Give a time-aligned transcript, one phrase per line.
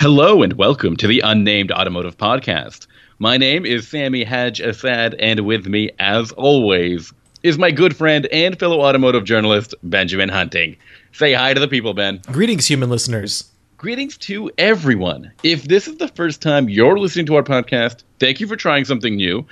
[0.00, 2.86] Hello and welcome to the Unnamed Automotive Podcast.
[3.18, 7.12] My name is Sami Haj-Assaad, and with me, as always,
[7.42, 10.74] is my good friend and fellow automotive journalist, Benjamin Hunting.
[11.12, 12.22] Say hi to the people, Ben.
[12.28, 13.52] Greetings, human listeners.
[13.76, 15.30] Greetings to everyone.
[15.42, 18.86] If this is the first time you're listening to our podcast, thank you for trying
[18.86, 19.46] something new.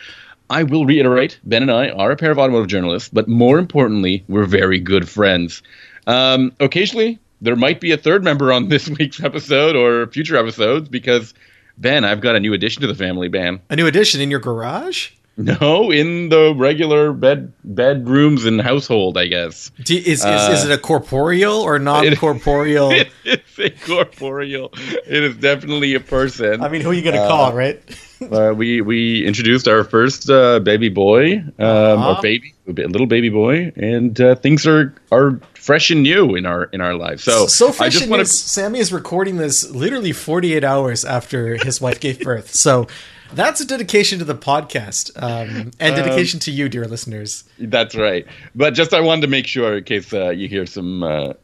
[0.49, 4.25] I will reiterate Ben and I are a pair of automotive journalists, but more importantly,
[4.29, 5.63] we're very good friends.
[6.07, 10.89] Um, occasionally, there might be a third member on this week's episode or future episodes
[10.89, 11.35] because
[11.77, 13.61] Ben, I've got a new addition to the family, Ben.
[13.71, 15.11] A new addition in your garage?
[15.39, 19.71] No, in the regular bed bedrooms and household, I guess.
[19.85, 22.91] Do, is, uh, is, is it a corporeal or non-corporeal?
[22.99, 24.71] It, it's a corporeal.
[24.73, 26.61] It is definitely a person.
[26.61, 27.81] I mean, who are you going to uh, call, right?
[28.33, 32.15] uh, we we introduced our first uh, baby boy, um, uh-huh.
[32.15, 36.47] or baby, a little baby boy, and uh, things are are fresh and new in
[36.47, 37.23] our in our lives.
[37.23, 38.27] So so fresh I just want to.
[38.27, 42.55] Sami is recording this literally 48 hours after his wife gave birth.
[42.55, 42.89] So
[43.33, 47.45] that's a dedication to the podcast um, and um, dedication um, to you, dear listeners.
[47.59, 48.27] That's right.
[48.55, 51.35] But just I wanted to make sure in case uh, you hear some, uh,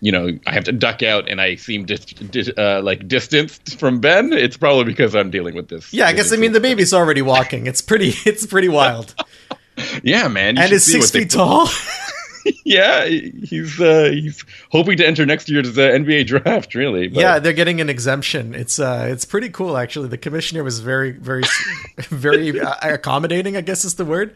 [0.00, 3.78] you know, I have to duck out and I seem dis- dis- uh, like distanced
[3.78, 4.32] from Ben.
[4.32, 5.92] It's probably because I'm dealing with this.
[5.92, 7.66] Yeah, I guess I mean the baby's already walking.
[7.66, 8.14] It's pretty.
[8.24, 9.14] It's pretty wild.
[10.02, 10.58] yeah, man.
[10.58, 11.68] and is six feet tall.
[12.64, 16.74] yeah, he's uh, he's hoping to enter next year's uh, NBA draft.
[16.74, 17.20] Really, but.
[17.20, 18.54] yeah, they're getting an exemption.
[18.54, 20.08] It's uh, it's pretty cool actually.
[20.08, 21.42] The commissioner was very, very,
[21.98, 23.56] very uh, accommodating.
[23.56, 24.34] I guess is the word.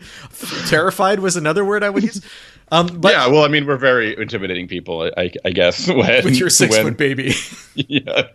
[0.67, 2.25] Terrified was another word I would use.
[2.73, 5.87] Um, but yeah, well, I mean, we're very intimidating people, I, I guess.
[5.87, 7.33] When, with your six when, foot baby.
[7.75, 8.27] yes.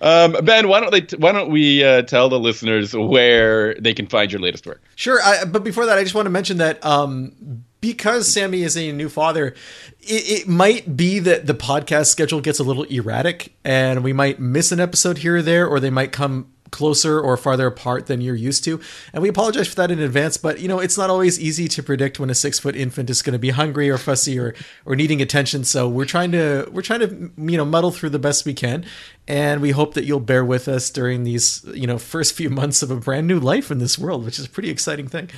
[0.00, 1.16] Um, ben, why don't they?
[1.16, 4.82] Why don't we uh, tell the listeners where they can find your latest work?
[4.96, 8.76] Sure, I, but before that, I just want to mention that um, because Sami is
[8.76, 9.54] a new father,
[10.00, 14.40] it, it, might be that the podcast schedule gets a little erratic, and we might
[14.40, 18.20] miss an episode here or there, or they might come closer or farther apart than
[18.20, 18.80] you're used to.
[19.12, 21.82] And we apologize for that in advance, but you know, it's not always easy to
[21.82, 24.54] predict when a six foot infant is going to be hungry or fussy or,
[24.84, 25.64] or needing attention.
[25.64, 28.84] So we're trying to, we're trying to, you know, muddle through the best we can.
[29.26, 32.82] And we hope that you'll bear with us during these, you know, first few months
[32.82, 35.30] of a brand new life in this world, which is a pretty exciting thing.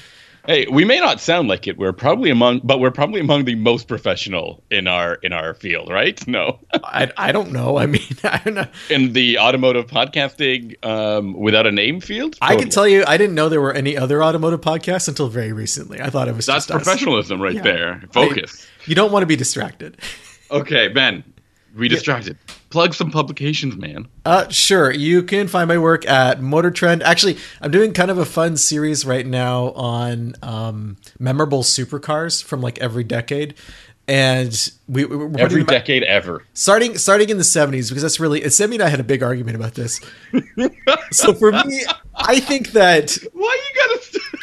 [0.47, 1.77] Hey, we may not sound like it.
[1.77, 5.91] We're probably among, but we're probably among the most professional in our in our field,
[5.91, 6.19] right?
[6.31, 7.77] No, I, I don't know.
[7.77, 8.67] I mean, I don't know.
[8.89, 12.57] In the automotive podcasting, um, without a name field, totally.
[12.57, 15.53] I can tell you, I didn't know there were any other automotive podcasts until very
[15.53, 16.01] recently.
[16.01, 17.43] I thought it was that's professionalism us.
[17.43, 17.63] right yeah.
[17.63, 18.03] there.
[18.13, 18.65] Focus.
[18.65, 19.97] I, you don't want to be distracted.
[20.53, 21.23] Okay, Ben,
[21.79, 22.37] be distracted.
[22.49, 22.55] Yeah.
[22.71, 24.07] Plug some publications, man.
[24.25, 24.91] Uh, sure.
[24.93, 27.03] You can find my work at Motor Trend.
[27.03, 32.61] Actually, I'm doing kind of a fun series right now on um, memorable supercars from
[32.61, 33.55] like every decade
[34.11, 38.75] and we, we every decade ever starting starting in the 70s because that's really Sami
[38.75, 40.01] and I had a big argument about this.
[41.13, 41.85] so for me,
[42.17, 44.00] I think that why you gotta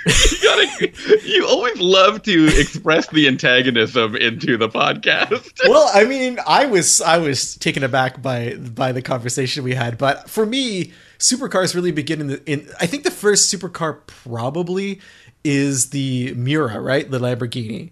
[0.31, 5.51] you gotta you always love to express the antagonism into the podcast.
[5.68, 9.97] well, I mean, I was I was taken aback by by the conversation we had,
[9.97, 12.69] but for me, supercars really begin in the in.
[12.79, 15.01] I think the first supercar probably
[15.44, 17.09] is the Miura right?
[17.09, 17.91] The Lamborghini.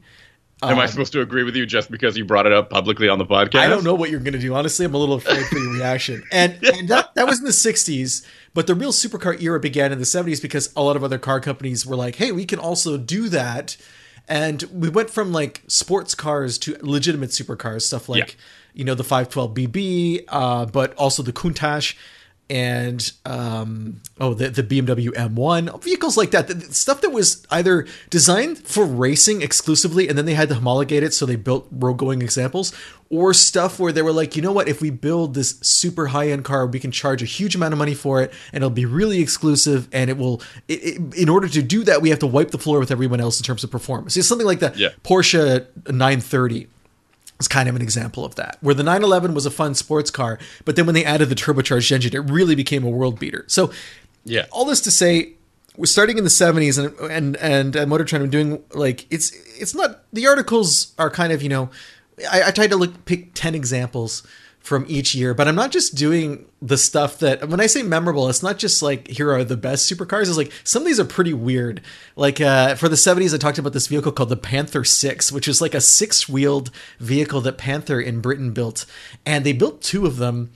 [0.72, 3.10] Am I um, supposed to agree with you just because you brought it up publicly
[3.10, 3.60] on the podcast?
[3.60, 4.54] I don't know what you're going to do.
[4.54, 6.24] Honestly, I'm a little afraid for your reaction.
[6.32, 10.00] And, and that, that was in the 60s, but the real supercar era began in
[10.00, 12.98] the 70s because a lot of other car companies were like, hey, we can also
[12.98, 13.78] do that.
[14.28, 18.36] And we went from like sports cars to legitimate supercars, stuff like, yeah.
[18.74, 21.96] you know, the 512BB, uh, but also the Countach
[22.50, 27.46] and um, oh the, the BMW M1 vehicles like that the, the stuff that was
[27.50, 31.68] either designed for racing exclusively and then they had to homologate it so they built
[31.72, 32.72] road going examples
[33.10, 34.68] or stuff where they were like you know what?
[34.68, 37.80] If we build this super high end car we can charge a huge amount of
[37.80, 41.48] money for it and it'll be really exclusive and it will it, it, in order
[41.48, 43.72] to do that we have to wipe the floor with everyone else in terms of
[43.72, 44.16] performance.
[44.18, 44.90] It's something like that yeah.
[45.04, 46.68] Porsche 930
[47.40, 50.40] is kind of an example of that, where the 911 was a fun sports car,
[50.64, 53.46] but then when they added the turbocharged engine, it really became a world beater.
[53.48, 53.72] So,
[54.24, 55.34] yeah, all this to say,
[55.78, 59.32] we're starting in the 70s, and and and uh, Motor Trend, I'm doing like it's
[59.60, 61.70] it's not the articles are kind of you know,
[62.32, 64.26] I, I tried to look pick 10 examples
[64.66, 65.36] from each year.
[65.36, 68.82] But I'm not just doing the stuff that when I say memorable, it's not just
[68.82, 70.24] like here are the best supercars.
[70.24, 71.82] It's like some of these are pretty weird.
[72.16, 75.48] Like uh, for the 70s, I talked about this vehicle called the Panther Six, which
[75.48, 78.88] is like a six-wheeled vehicle that Panther in Britain built,
[79.24, 80.52] and they built two of them.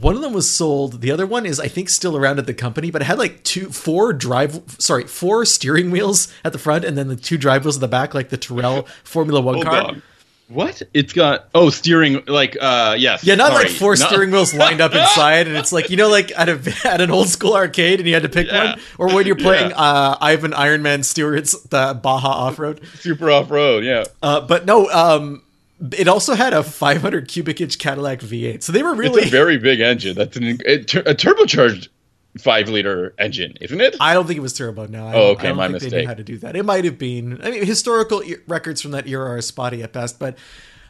[0.00, 1.00] One of them was sold.
[1.00, 3.44] The other one is, I think, still around at the company, but it had like
[3.44, 7.64] two, four drive, sorry, four steering wheels at the front, and then the two drive
[7.64, 9.84] wheels at the back, like the Tyrrell Formula One Hold car.
[9.84, 10.02] On
[10.52, 10.82] What?
[10.94, 13.24] It's got oh steering like uh yes.
[13.24, 13.64] Yeah, not sorry.
[13.64, 16.48] like four No- steering wheels lined up inside, and it's like you know, like at
[16.48, 18.72] a at an old school arcade, and you had to pick Yeah.
[18.72, 19.76] one, or when you're playing Yeah.
[19.76, 22.80] uh, Ivan Iron Man Stewart's the Baja Off Road.
[22.94, 23.84] super off road.
[23.84, 25.42] Yeah, Uh, but no, um,
[25.96, 29.22] it also had a 500 cubic inch Cadillac V8, so they were really.
[29.22, 30.14] it's a very big engine.
[30.16, 30.78] That's an a
[31.14, 31.88] turbocharged
[32.38, 33.96] five liter engine, isn't it?
[34.00, 34.86] I don't think it was turbo.
[34.86, 35.06] No.
[35.06, 36.00] I Oh, okay, I don't my think They mistake.
[36.02, 36.56] knew how to do that.
[36.56, 37.40] It might have been.
[37.42, 40.38] I mean, historical e- records from that era are spotty at best, but.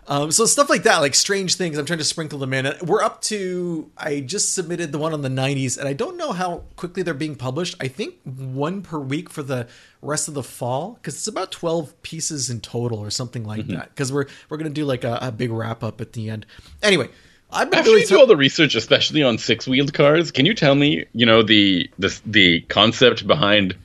[0.08, 2.74] Um, so stuff like that, like strange things, I'm trying to sprinkle them in.
[2.84, 3.88] We're up to.
[3.96, 7.14] I just submitted the one on the 90s, and I don't know how quickly they're
[7.14, 7.76] being published.
[7.80, 9.68] I think one per week for the
[10.02, 13.74] rest of the fall, because it's about 12 pieces in total or something like Mm-hmm.
[13.74, 13.90] that.
[13.90, 16.46] Because we're we're gonna do like a, a big wrap up at the end.
[16.82, 17.08] Anyway,
[17.52, 20.46] I've been After really you do all the research, especially on six wheeled cars, can
[20.46, 23.76] you tell me, you know, the the the concept behind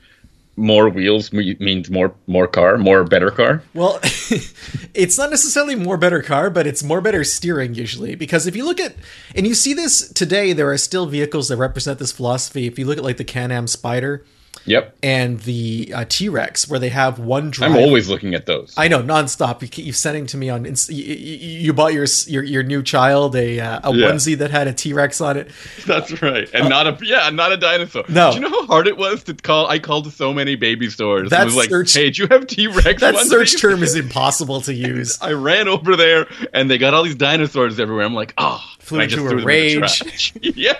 [0.56, 3.62] more wheels means more more car, more better car?
[3.74, 4.00] Well,
[4.94, 8.14] it's not necessarily more better car, but it's more better steering usually.
[8.14, 8.94] Because if you look at,
[9.34, 12.66] and you see this today, there are still vehicles that represent this philosophy.
[12.66, 14.22] If you look at like the Can Am Spyder
[14.68, 14.96] Yep.
[15.02, 17.72] and the uh, T Rex, where they have one drive.
[17.72, 18.74] I'm always looking at those.
[18.76, 19.62] I know nonstop.
[19.62, 20.66] You keep sending to me on.
[20.66, 24.06] Inst- you, you, bought your your your new child a uh, a Yeah.
[24.10, 25.50] onesie that had a T Rex on it.
[25.86, 28.02] That's right, and not a yeah, not a dinosaur.
[28.04, 28.30] Uh, No.
[28.30, 29.66] do you know how hard it was to call?
[29.66, 31.30] I called so many baby stores.
[31.30, 33.00] That was like, search- hey, do you have T Rex?
[33.00, 35.18] That search term is impossible to use.
[35.20, 38.04] I ran over there, and they got all these dinosaurs everywhere.
[38.04, 40.32] I'm like, oh, Flew into a threw them in the rage.
[40.42, 40.78] yeah,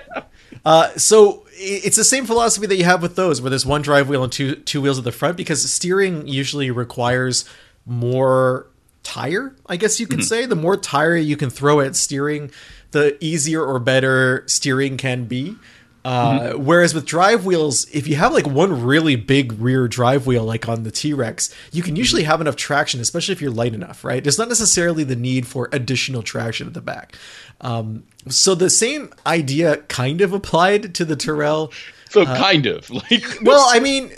[0.68, 4.06] Uh, so it's the same philosophy that you have with those, where there's one drive
[4.06, 7.46] wheel and two two wheels at the front, because steering usually requires
[7.86, 8.66] more
[9.02, 9.56] tire.
[9.66, 12.50] I guess you could say the more tire you can throw at steering,
[12.90, 15.56] the easier or better steering can be.
[16.04, 20.44] Uh, Whereas with drive wheels, if you have like one really big rear drive wheel,
[20.44, 23.74] like on the T Rex, you can usually have enough traction, especially if you're light
[23.74, 24.22] enough, right?
[24.22, 27.16] There's not necessarily the need for additional traction at the back.
[27.60, 31.72] Um, so the same idea kind of applied to the Tyrrell.
[32.10, 34.10] so kind of like Well, I mean,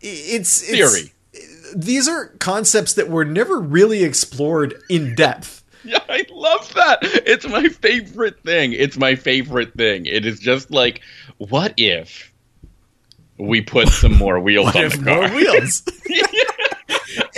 [0.00, 1.12] it's, it's theory.
[1.76, 5.56] These are concepts that were never really explored in depth.
[5.84, 6.98] Yeah, I love that.
[7.02, 8.72] It's my favorite thing.
[8.72, 10.04] It's my favorite thing.
[10.06, 11.00] It is just like,
[11.38, 12.30] what if
[13.38, 15.28] we put some more wheels What on if the car?
[15.28, 15.82] more wheels?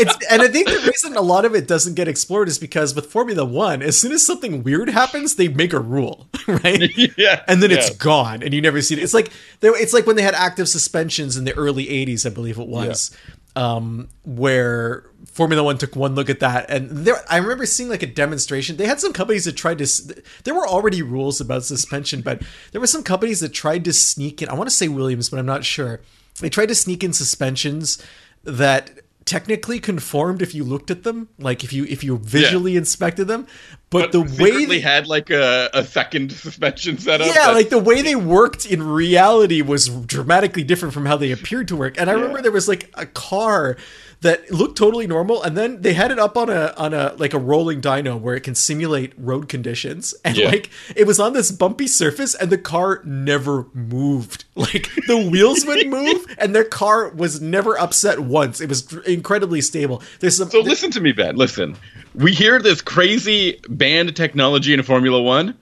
[0.01, 2.95] It's and I think the reason a lot of it doesn't get explored is because
[2.95, 6.91] with Formula One, as soon as something weird happens, they make a rule, right?
[7.17, 7.79] yeah, and then yeah.
[7.79, 9.03] it's gone, and you never see it.
[9.03, 9.31] It's like
[9.63, 13.17] it's like when they had active suspensions in the early '80s, I believe it was,
[13.57, 18.03] um, where Formula One took one look at that, and there I remember seeing like
[18.03, 18.77] a demonstration.
[18.77, 20.23] They had some companies that tried to.
[20.45, 22.43] There were already rules about suspension, but
[22.73, 24.49] there were some companies that tried to sneak in.
[24.49, 26.01] I want to say Williams, but I'm not sure.
[26.41, 28.03] They tried to sneak in suspensions
[28.45, 28.91] that
[29.31, 33.47] technically conformed if you looked at them like if you if you visually inspected them
[33.89, 37.27] but, But the way they, had like a, a second suspension setup.
[37.27, 41.33] yeah, that- like the way they worked in reality was dramatically different from how they
[41.33, 42.01] appeared to work.
[42.01, 43.77] And I remember there was like a car
[44.23, 47.33] that looked totally normal, and then they had it up on a on a like
[47.33, 50.49] a rolling dyno where it can simulate road conditions, and Yeah.
[50.49, 54.45] like it was on this bumpy surface, and the car never moved.
[54.61, 58.61] Like the wheels would move, and their car was never upset once.
[58.61, 60.03] It was incredibly stable.
[60.19, 61.37] There's some So listen to me, Ben.
[61.37, 61.77] Listen,
[62.15, 65.57] we hear this crazy band technology in Formula One,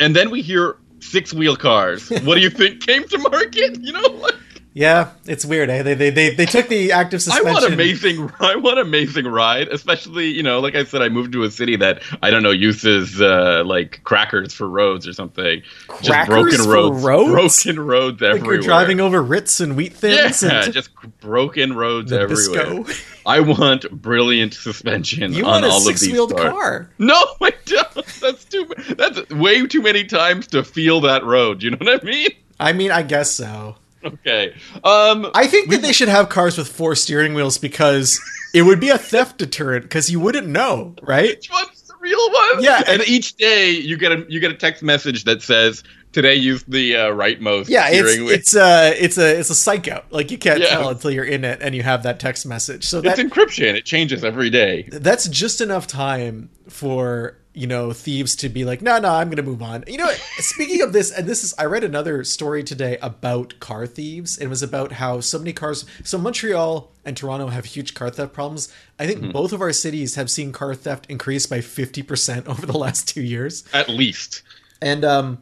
[0.00, 2.10] and then we hear six wheel cars.
[2.10, 3.78] What do you think came to market?
[3.80, 4.34] You know, like,
[4.76, 5.70] yeah, it's weird.
[5.70, 5.80] Eh?
[5.82, 7.48] They, they they they took the active suspension.
[7.48, 8.30] I want amazing.
[8.40, 11.76] I want amazing ride, especially you know, like I said, I moved to a city
[11.76, 15.62] that I don't know uses uh, like crackers for roads or something.
[15.88, 17.02] Crackers for roads?
[17.02, 18.54] broken roads like everywhere.
[18.56, 20.42] you're driving over Ritz and wheat Yeah, thins.
[20.42, 20.90] and just
[21.20, 22.82] broken roads everywhere.
[22.82, 23.02] Bisco.
[23.26, 26.90] I want brilliant suspension You on want a all of these six-wheeled car.
[26.98, 28.06] No, I don't.
[28.20, 28.70] That's too.
[28.94, 31.62] That's way too many times to feel that road.
[31.62, 32.28] You know what I mean?
[32.60, 33.76] I mean, I guess so.
[34.06, 34.54] Okay.
[34.84, 35.30] Um.
[35.34, 38.20] I think that they should have cars with four steering wheels because
[38.54, 41.30] it would be a theft deterrent because you wouldn't know, right?
[41.30, 42.62] which one's the real one?
[42.62, 45.82] Yeah, And each day you get a you get a text message that says
[46.12, 48.34] today use the uh, rightmost Yeah, it's steering wheel.
[48.34, 50.10] it's a it's a it's a psych out.
[50.12, 50.68] Like you can't Yeah.
[50.70, 52.84] tell until you're in it and you have that text message.
[52.86, 53.74] So It's encryption.
[53.74, 54.88] It changes every day.
[54.90, 59.42] that's just enough time for you know thieves to be like no no i'm gonna
[59.42, 62.98] move on you know speaking of this and this is i read another story today
[63.00, 67.46] about car thieves and it was about how so many cars so montreal and toronto
[67.46, 71.06] have huge car theft problems i think both of our cities have seen car theft
[71.08, 74.42] increase by 50% over the last two years At least.
[74.82, 75.38] and um,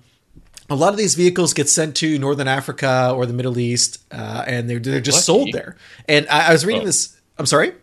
[0.71, 4.45] a lot of these vehicles get sent to Northern Africa or the Middle East, uh,
[4.47, 5.41] and they're they're just Lucky.
[5.51, 5.77] sold there.
[6.09, 6.87] And I, I was reading Oh.
[6.87, 7.15] this.
[7.39, 7.75] I'm sorry.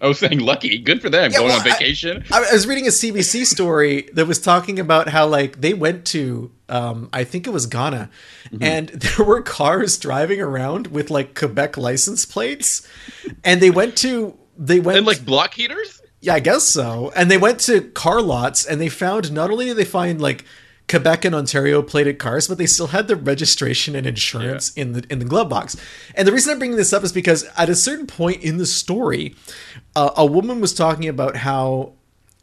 [0.00, 0.78] I was saying lucky.
[0.78, 1.32] Good for them.
[1.32, 2.24] Yeah, going well, on vacation.
[2.32, 6.04] I, I was reading a CBC story that was talking about how like they went
[6.06, 8.10] to um, I think it was Ghana,
[8.50, 8.62] Mm-hmm.
[8.64, 12.86] and there were cars driving around with like Quebec license plates,
[13.44, 16.00] and they went to they went and like block heaters?
[16.20, 19.66] yeah I guess so, and they went to car lots and they found not only
[19.66, 20.44] did they find like
[20.88, 25.04] Quebec and Ontario plated cars, but they still had the registration and insurance in the
[25.10, 25.76] in the glove box.
[26.14, 28.66] And the reason I'm bringing this up is because at a certain point in the
[28.66, 29.34] story,
[29.94, 31.92] uh, a woman was talking about how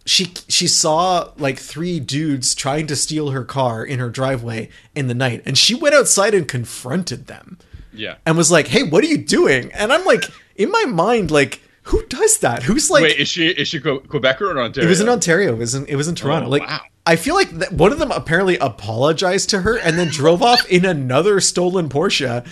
[0.06, 5.08] she she saw like three dudes trying to steal her car in her driveway in
[5.08, 7.58] the night, and she went outside and confronted them
[7.94, 8.16] Yeah.
[8.28, 10.26] and was like, "Hey, what are you doing?" And I'm like,
[10.56, 12.62] in my mind, like, who does that?
[12.64, 13.02] Who's like?
[13.04, 14.86] Wait, is she is she Que- Quebecer or Ontario?
[14.86, 15.54] It was in Ontario.
[15.54, 16.46] It was in it was in Toronto.
[16.46, 16.82] Oh, like wow.
[17.06, 20.68] I feel like that one of them apparently apologized to her and then drove off
[20.68, 22.46] in another stolen Porsche.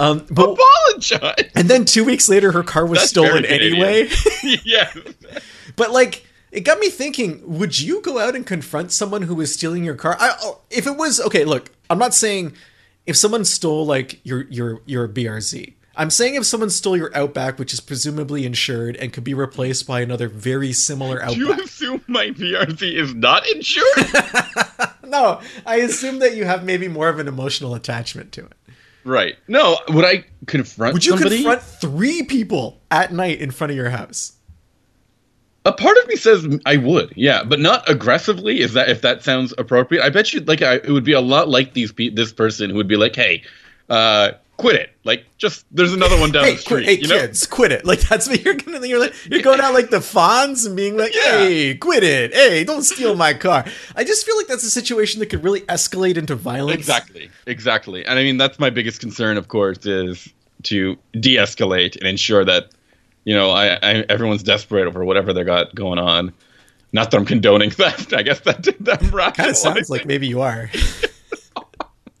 [0.00, 1.50] Um, but Apologize.
[1.54, 4.08] and then two weeks later, her car was That's stolen anyway.
[4.64, 4.96] yes.
[5.74, 9.52] but like, it got me thinking: Would you go out and confront someone who was
[9.52, 10.16] stealing your car?
[10.20, 12.54] I, oh, if it was okay, look, I'm not saying
[13.06, 15.74] if someone stole like your your your BRZ.
[15.96, 19.84] I'm saying if someone stole your Outback, which is presumably insured and could be replaced
[19.84, 21.58] by another very similar Outback.
[22.06, 23.86] my BRZ is not insured?
[25.08, 28.52] No, I assume that you have maybe more of an emotional attachment to it.
[29.04, 29.36] right.
[29.48, 29.78] No.
[29.88, 31.36] Would I confront Would you somebody?
[31.36, 34.32] confront three people at night in front of your house?
[35.64, 38.60] A part of me says I would, yeah, but not aggressively.
[38.60, 40.04] Is that if that sounds appropriate?
[40.04, 42.68] I bet you like I, it would be a lot like these pe- this person
[42.68, 43.42] who would be like, "Hey,
[43.88, 44.90] uh, quit it!
[45.04, 47.18] Like, just there's another one down Hey, the street." hey you know?
[47.18, 47.86] kids, quit it!
[47.86, 48.86] Like that's what you're gonna.
[48.86, 51.38] You're like you're going out like the Fonz and being like, Yeah.
[51.38, 52.34] "Hey, quit it!
[52.34, 53.64] Hey, don't steal my car."
[53.96, 56.76] I just feel like that's a situation that could really escalate into violence.
[56.78, 58.04] Exactly, exactly.
[58.04, 60.28] And I mean, that's my biggest concern, of course, is
[60.64, 62.70] to de-escalate and ensure that
[63.24, 66.32] you know I, I everyone's desperate over whatever they got going on.
[66.92, 68.12] Not that I'm condoning theft.
[68.12, 70.70] I guess that that Kind of sounds like maybe you are.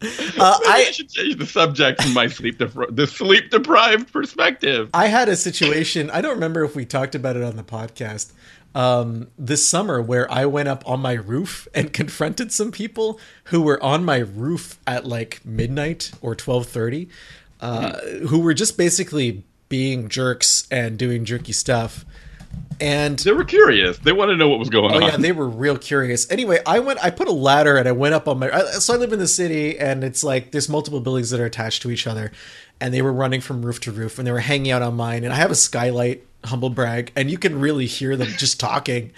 [0.00, 0.06] uh,
[0.40, 4.90] I, I should change the subject from my sleep depri- the sleep deprived perspective.
[4.94, 6.10] I had a situation.
[6.10, 8.32] I don't remember if we talked about it on the podcast
[8.74, 13.62] um, this summer where I went up on my roof and confronted some people who
[13.62, 17.08] were on my roof at like midnight or twelve thirty,
[17.60, 22.04] uh, who were just basically being jerks and doing jerky stuff.
[22.80, 23.98] And They were curious.
[23.98, 25.02] They wanted to know what was going Oh on.
[25.02, 26.30] Oh yeah, they were real curious.
[26.30, 27.02] Anyway, I went.
[27.04, 28.50] I put a ladder and I went up on my.
[28.50, 31.44] I, so I live in the city, and it's like there's multiple buildings that are
[31.46, 32.30] attached to each other,
[32.80, 35.24] and they were running from roof to roof, and they were hanging out on mine.
[35.24, 39.12] And I have a skylight, humble brag, and you can really hear them just talking.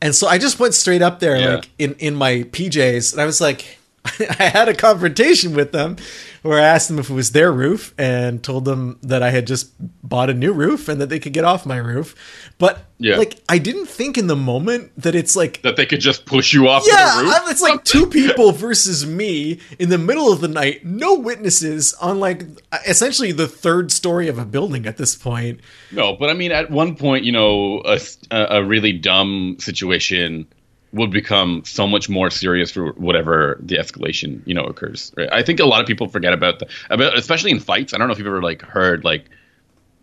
[0.00, 1.54] And so I just went straight up there, Yeah.
[1.56, 3.78] like in in my PJs, and I was like.
[4.38, 5.96] I had a confrontation with them
[6.42, 9.46] where I asked them if it was their roof and told them that I had
[9.46, 9.70] just
[10.02, 12.16] bought a new roof and that they could get off my roof.
[12.58, 13.16] But Yeah.
[13.16, 16.52] like I didn't think in the moment that it's like that they could just push
[16.52, 17.34] you off yeah, the roof.
[17.46, 22.18] It's like two people versus me in the middle of the night, no witnesses on
[22.18, 22.44] like
[22.88, 25.60] essentially the third story of a building at this point.
[25.92, 28.00] No, but I mean, at one point, you know, a,
[28.32, 30.48] a really dumb situation
[30.92, 35.12] would become so much more serious for whatever the escalation, you know, occurs.
[35.16, 35.28] Right?
[35.32, 37.94] I think a lot of people forget about the about, especially in fights.
[37.94, 39.28] I don't know if you've ever like heard like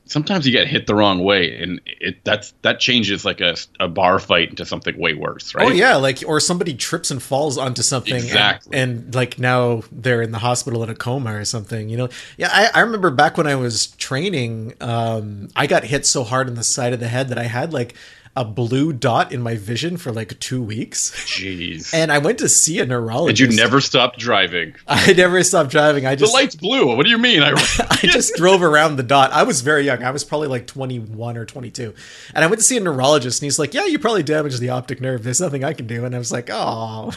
[0.06, 3.88] sometimes you get hit the wrong way, and it that's that changes like a, a
[3.88, 5.68] bar fight into something way worse, right?
[5.68, 8.78] Oh yeah, like or somebody trips and falls onto something, and- Exactly.
[8.78, 11.90] and, like now they're in the hospital in a coma or something.
[11.90, 12.50] You know, yeah.
[12.52, 16.56] I, I remember back when I was training, um, I got hit so hard in
[16.56, 17.94] the side of the head that I had like
[18.36, 21.94] a blue dot in my vision for like two weeks, Jeez.
[21.94, 23.52] and I went to see a and neurologist.
[23.52, 24.76] you never stopped driving.
[24.88, 26.06] I never stopped driving.
[26.06, 26.96] I The light's blue.
[26.96, 27.42] What do you mean?
[27.44, 27.52] I,
[27.90, 29.32] I just drove around the dot.
[29.32, 30.04] I was very young.
[30.04, 31.94] I was probably like 21 or 22.
[32.34, 34.70] And I went to see a neurologist and he's like, "Yeah, you probably damaged the
[34.70, 35.24] optic nerve.
[35.24, 37.12] There's nothing I can do." And I was like, "Oh."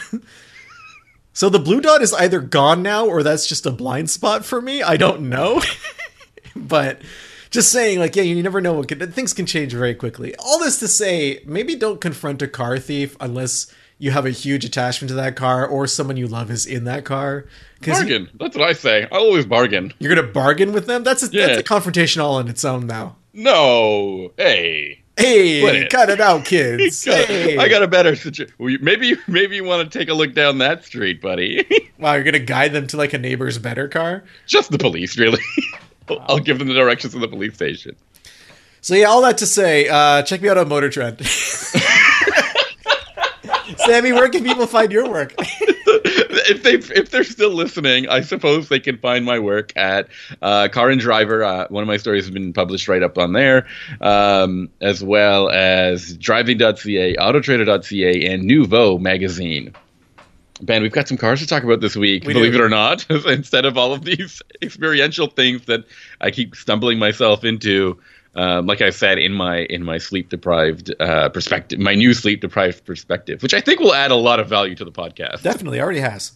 [1.33, 4.61] so the blue dot is either gone now or that's just a blind spot for
[4.61, 4.83] me.
[4.83, 5.63] I don't know.
[6.57, 7.01] but
[7.53, 10.35] just saying like yeah, you never know what can, things can change very quickly.
[10.41, 14.65] All this to say, maybe don't confront a car thief unless you have a huge
[14.65, 17.45] attachment to that car or someone you love is in that car.
[17.81, 18.29] 'Cause you- bargain.
[18.41, 19.05] That's what I say.
[19.05, 19.93] I always bargain.
[20.01, 21.05] you're gonna bargain with them.
[21.05, 21.47] That's a, Yeah.
[21.47, 23.17] that's a confrontation all on its own now.
[23.33, 24.33] No.
[24.37, 24.99] Hey.
[25.17, 27.05] Hey, cut it out, kids.
[27.05, 27.59] hey.
[27.59, 28.83] I got a better situation.
[28.83, 31.67] Maybe, maybe you want to take a look down that street, buddy.
[31.99, 34.25] Wow, you're gonna guide them to like a neighbor's better car.
[34.49, 35.39] Just the police, really.
[36.27, 37.97] I'll give them the directions to the police station.
[38.81, 41.25] So yeah, all that to say, uh, check me out on Motor Trend.
[43.77, 45.35] Sami, where can people find your work?
[45.39, 50.09] if they if they're still listening, I suppose they can find my work at
[50.41, 51.45] uh, Car and Driver.
[51.45, 53.67] Uh, one of my stories has been published right up on there,
[54.01, 59.75] um, as well as Driving.ca, Autotrader.ca, and Nouveau magazine.
[60.63, 62.59] Ben, we've got some cars to talk about this week, We believe do.
[62.59, 65.85] it or not, instead of all of these experiential things that
[66.21, 67.99] I keep stumbling myself into.
[68.35, 72.41] Um, like I said, in my in my sleep deprived uh, perspective, my new sleep
[72.41, 75.43] deprived perspective, which I think will add a lot of value to the podcast.
[75.43, 76.33] Definitely already has.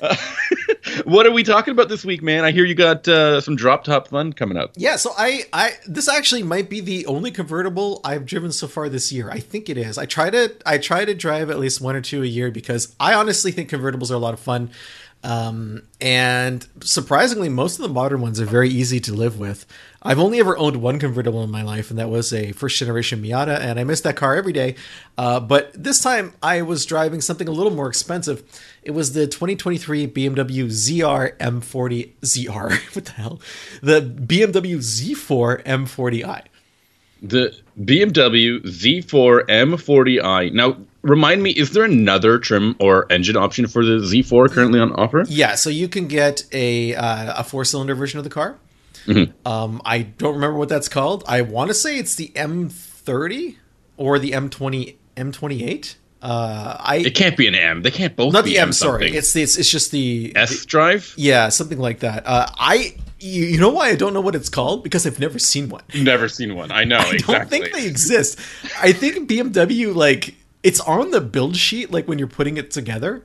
[1.04, 2.44] what are we talking about this week, man?
[2.44, 4.72] I hear you got uh, some drop top fun coming up.
[4.76, 8.88] Yeah, so I, I this actually might be the only convertible I've driven so far
[8.88, 9.30] this year.
[9.30, 9.98] I think it is.
[9.98, 12.94] I try to I try to drive at least one or two a year because
[12.98, 14.70] I honestly think convertibles are a lot of fun.
[15.24, 19.66] Um, and surprisingly, most of the modern ones are very easy to live with.
[20.00, 23.20] I've only ever owned one convertible in my life, and that was a first generation
[23.20, 24.76] Miata, and I miss that car every day.
[25.16, 28.44] Uh, but this time I was driving something a little more expensive.
[28.88, 32.94] It was the 2023 BMW ZR M40 ZR.
[32.94, 33.38] what the hell?
[33.82, 36.44] The BMW Z4 M40i.
[37.20, 40.54] The BMW Z4 M40i.
[40.54, 44.94] Now, remind me, is there another trim or engine option for the Z4 currently on
[44.94, 45.26] offer?
[45.28, 48.56] Yeah, so you can get a uh, a four cylinder version of the car.
[49.44, 51.24] Um, I don't remember what that's called.
[51.28, 53.56] I want to say it's the M30
[53.98, 55.96] or the M20 M28.
[56.20, 57.82] Uh, I It can't be an M.
[57.82, 58.36] They can't both be a D.
[58.38, 58.72] not the M.
[58.72, 59.14] Sorry, something.
[59.14, 61.14] it's the, it's it's just the S drive.
[61.16, 62.26] yeah something like that.
[62.26, 65.38] Uh, I you, you know why I don't know what it's called because I've never
[65.38, 65.82] seen one.
[65.94, 66.70] Never seen one.
[66.72, 67.34] I know I exactly.
[67.34, 68.38] don't think they exist.
[68.82, 73.22] I think BMW like it's on the build sheet like when you're putting it together,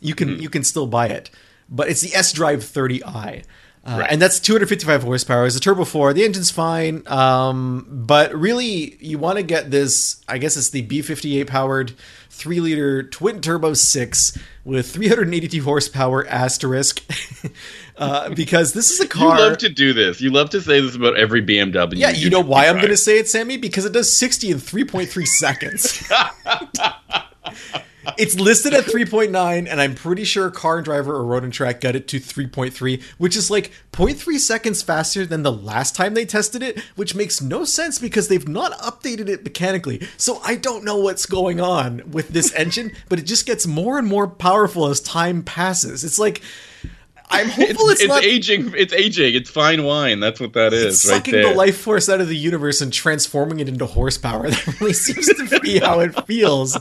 [0.00, 0.42] you can Mm-hmm.
[0.42, 1.30] you can still buy it.
[1.68, 3.44] But it's the S Drive 30i.
[3.84, 4.12] Uh, Right.
[4.12, 5.44] And that's 255 horsepower.
[5.44, 6.12] It's a turbo four.
[6.12, 10.22] The engine's fine, um, but really, you want to get this.
[10.28, 11.92] I guess it's the B58 powered
[12.32, 17.04] three liter twin turbo six with 382 horsepower asterisk,
[17.98, 19.36] uh, because this is a car.
[19.36, 20.20] You love to do this.
[20.20, 21.96] You love to say this about every BMW.
[21.96, 23.56] Yeah, you know why I'm going to say it, Sami?
[23.56, 26.10] Because it does 60 in 3.3 seconds.
[28.18, 31.80] it's listed at 3.9, and I'm pretty sure Car and Driver or Road and Track
[31.80, 36.24] got it to 3.3, which is like 0.3 seconds faster than the last time they
[36.24, 40.06] tested it, which makes no sense because they've not updated it mechanically.
[40.16, 43.98] So I don't know what's going on with this engine, but it just gets more
[43.98, 46.04] and more powerful as time passes.
[46.04, 46.42] It's like.
[47.34, 48.74] I'm It's, hopeful it's, it's not aging.
[48.76, 49.34] It's aging.
[49.34, 50.20] It's fine wine.
[50.20, 51.48] That's what that is, it's right sucking there.
[51.48, 54.50] the life force out of the universe and transforming it into horsepower.
[54.50, 56.76] That really seems to be how it feels.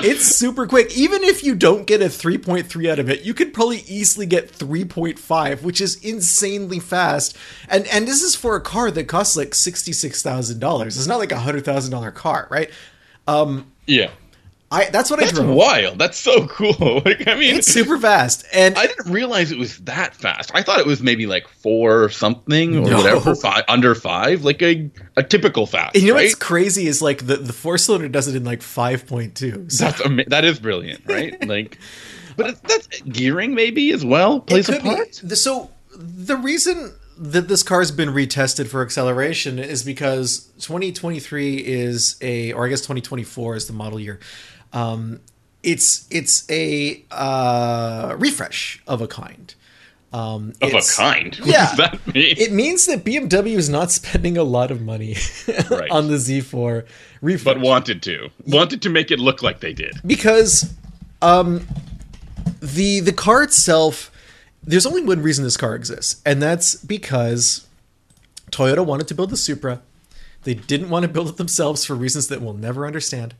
[0.00, 0.96] It's super quick.
[0.96, 4.52] Even if you don't get a 3.3 out of it, you could probably easily get
[4.52, 7.36] 3.5, which is insanely fast.
[7.68, 10.86] And and this is for a car that costs like $66,000.
[10.86, 12.70] It's not like a $100,000 car, right?
[13.26, 14.10] Um, yeah,
[14.70, 15.54] I that's what that's I drove.
[15.54, 15.98] wild.
[15.98, 16.74] That's so cool.
[17.04, 18.44] Like, I mean, It's super fast.
[18.52, 20.50] And I didn't realize it was that fast.
[20.54, 22.96] I thought it was maybe like four or something or No.
[22.96, 25.94] whatever, five, under five, like a a typical fast.
[25.94, 26.24] and you know right?
[26.24, 29.70] what's crazy is like the, the four cylinder does it in like 5.2.
[29.70, 31.46] So That's ama- that is brilliant, right?
[31.48, 31.78] like,
[32.36, 34.88] but that's gearing maybe as well plays a could be.
[34.88, 35.14] part.
[35.14, 42.16] So the reason that this car has been retested for acceleration is because 2023 is
[42.20, 44.20] a, or I guess 2024 is the model year.
[44.80, 45.20] Um,
[45.62, 49.54] it's it's a uh, refresh of a kind.
[50.12, 51.34] Um, Of a kind.
[51.40, 51.66] What Yeah.
[51.68, 52.34] does that mean?
[52.38, 55.16] It means that BMW is not spending a lot of money
[55.70, 55.90] Right.
[55.90, 56.84] on the Z4
[57.22, 58.30] refresh but wanted to.
[58.46, 59.94] Wanted to make it look like they did.
[60.06, 60.72] because
[61.22, 61.66] um
[62.60, 64.10] the the car itself
[64.62, 67.66] there's only one reason this car exists and that's because
[68.52, 69.80] Toyota wanted to build the Supra
[70.44, 73.34] they didn't want to build it themselves for reasons that we'll never understand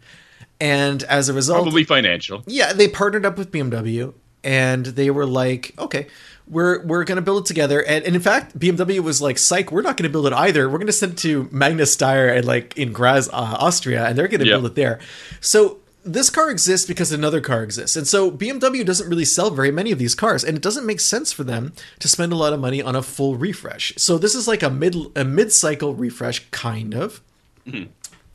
[0.61, 2.43] and as a result Probably financial.
[2.47, 4.13] yeah, they partnered up with BMW
[4.45, 6.07] and they were like, okay,
[6.49, 7.83] we're we're gonna build it together.
[7.85, 10.69] And, and in fact, BMW was like, psych, we're not gonna build it either.
[10.69, 14.29] We're gonna send it to Magna Steyr and like in Graz, uh, Austria, and they're
[14.29, 14.53] gonna Yeah.
[14.53, 15.01] build it there.
[15.41, 17.97] So this car exists because another car exists.
[17.97, 21.01] And so BMW doesn't really sell very many of these cars, and it doesn't make
[21.01, 23.93] sense for them to spend a lot of money on a full refresh.
[23.97, 27.21] So this is like a mid a mid cycle refresh, kind of.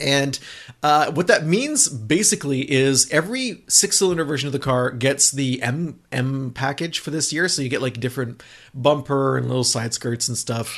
[0.02, 0.38] And
[0.82, 5.62] uh, what that means basically is every six cylinder version of the car gets the
[5.62, 7.48] M M package for this year.
[7.48, 8.42] So you get like different
[8.74, 10.76] bumper and little side skirts and stuff.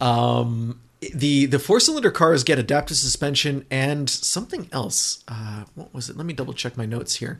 [0.00, 0.80] Um,
[1.14, 5.22] the the four cylinder cars get adaptive suspension and something else.
[5.28, 6.16] Uh, what was it?
[6.16, 7.38] Let me double check my notes here.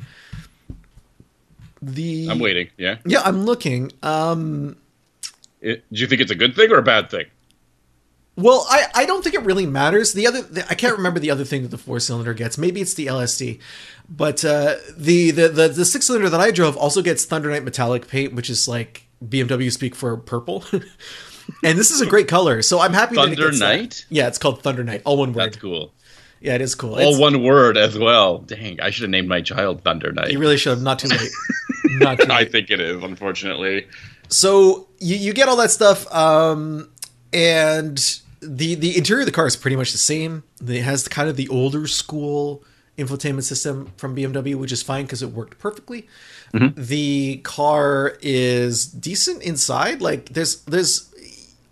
[1.82, 2.68] The I'm waiting.
[2.78, 2.98] Yeah.
[3.04, 3.92] yeah, I'm looking.
[4.02, 4.76] Um,
[5.60, 7.26] It- do you think it's a good thing or a bad thing?
[8.36, 10.12] Well, I, I don't think it really matters.
[10.12, 12.58] The other the, I can't remember the other thing that the four cylinder gets.
[12.58, 13.60] Maybe it's the LSD,
[14.10, 18.08] but uh, the, the the the six cylinder that I drove also gets Thundernight metallic
[18.08, 20.64] paint, which is like BMW speak for purple.
[21.64, 23.14] and this is a great color, so I'm happy.
[23.16, 23.90] Thunder that it gets Night.
[23.90, 24.14] That.
[24.14, 25.02] Yeah, it's called Thundernight.
[25.06, 25.44] All one word.
[25.52, 25.94] That's cool.
[26.38, 26.92] Yeah, it is cool.
[26.92, 28.38] All It's- one word as well.
[28.38, 30.30] Dang, I should have named my child Thundernight.
[30.30, 30.82] You really should have.
[30.82, 31.30] Not too late.
[31.84, 32.30] Not too late.
[32.32, 33.86] I think it is, unfortunately.
[34.28, 36.90] so you, you get all that stuff um
[37.32, 40.44] and the the interior of the car is pretty much the same.
[40.66, 42.64] It has kind of the older school
[42.98, 46.08] infotainment system from bmw which is fine because it worked perfectly.
[46.54, 46.80] Mm-hmm.
[46.82, 50.00] The car is decent inside.
[50.00, 51.12] Like there's there's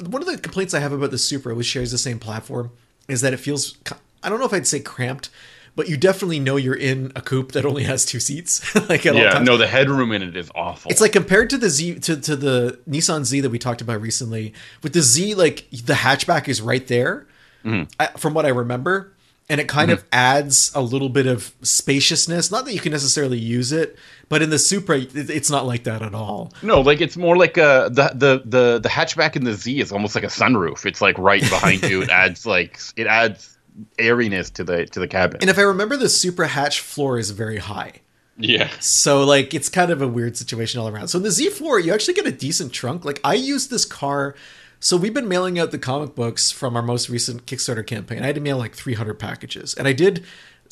[0.01, 2.71] one of the complaints i have about the supra which shares the same platform
[3.09, 3.77] is that it feels
[4.23, 5.31] i don't know if i'd say cramped
[5.77, 9.15] but you definitely know you're in a coupe that only has two seats like at
[9.15, 10.91] all Yeah, no, the headroom in it is awful.
[10.91, 14.01] It's like compared to the Z to, to the Nissan Z that we talked about
[14.01, 14.55] recently.
[14.83, 17.27] With the Z, like the hatchback is right there,
[17.65, 17.91] mm-hmm.
[17.99, 19.13] I, from what I remember,
[19.49, 20.09] and it kind of mm-hmm.
[20.13, 22.51] adds a little bit of spaciousness.
[22.51, 25.85] Not that you can necessarily use it, but in the Supra, it, it's not like
[25.85, 26.53] that at all.
[26.63, 29.93] no, like it's more like a the the the the hatchback in the Z is
[29.93, 30.87] almost like a sunroof.
[30.87, 32.03] It's like right behind you.
[32.03, 33.54] It adds like it adds
[33.99, 35.39] airiness to the to the cabin.
[35.41, 38.01] And if I remember, the Supra hatch floor is very high.
[38.37, 38.71] yeah.
[38.81, 41.09] So like it's kind of a weird situation all around.
[41.09, 43.05] So in the Z4, you actually get a decent trunk.
[43.05, 44.35] Like I used this car.
[44.81, 48.23] So we've been mailing out the comic books from our most recent Kickstarter campaign.
[48.23, 50.25] I had to mail like 300 packages, and I did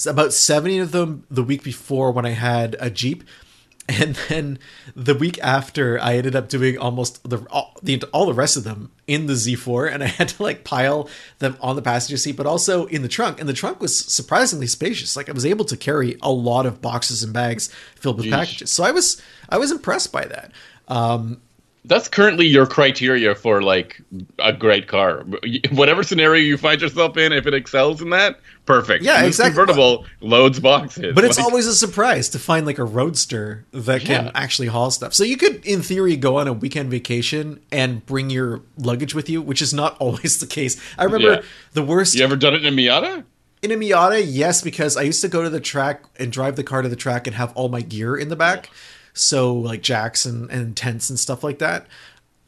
[0.07, 3.25] about 70 of them the week before when I had a Jeep.
[3.89, 4.59] And then
[4.95, 8.65] the week after, I ended up doing almost the all, the all the rest of
[8.65, 11.09] them in the Z4, and I had to like pile
[11.41, 13.41] them on the passenger seat, but also in the trunk.
[13.41, 15.17] And the trunk was surprisingly spacious.
[15.17, 18.31] Like I was able to carry a lot of boxes and bags filled with Yeesh.
[18.31, 18.71] packages.
[18.71, 20.53] So I was I was impressed by that.
[20.89, 21.43] Um,
[21.85, 24.01] That's currently your criteria for like
[24.39, 25.25] a great car.
[25.73, 29.03] Whatever scenario you find yourself in, if it excels in that, perfect.
[29.03, 29.51] Yeah, And exactly.
[29.57, 34.03] Convertible loads boxes, But it's Like, always a surprise to find like a roadster that
[34.03, 34.31] can Yeah.
[34.35, 35.13] actually haul stuff.
[35.13, 39.29] So you could, in theory, go on a weekend vacation and bring your luggage with
[39.29, 40.81] you, which is not always the case.
[40.97, 41.41] I remember Yeah.
[41.73, 43.25] the worst You ever done it in a Miata?
[43.61, 44.23] in a Miata.
[44.25, 46.97] Yes, because I used to go to the track and drive the car to the
[46.97, 48.71] track and have all my gear in the back,
[49.15, 51.87] so like jacks and, and tents and stuff like that,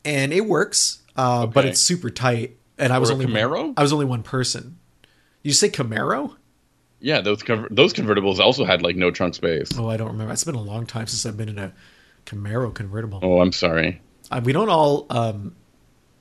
[0.05, 0.99] and it works.
[1.17, 3.73] Uh, But it's super tight, and I was only Camaro?
[3.77, 4.79] I was only one person.
[5.43, 6.35] You say Camaro?
[7.01, 9.69] Yeah, those conver- those convertibles also had like no trunk space.
[9.79, 10.33] Oh, I don't remember.
[10.33, 11.73] It's been a long time since I've been in a
[12.27, 13.21] Camaro convertible.
[13.23, 14.01] Oh, I'm sorry.
[14.31, 15.55] Uh, we don't all um,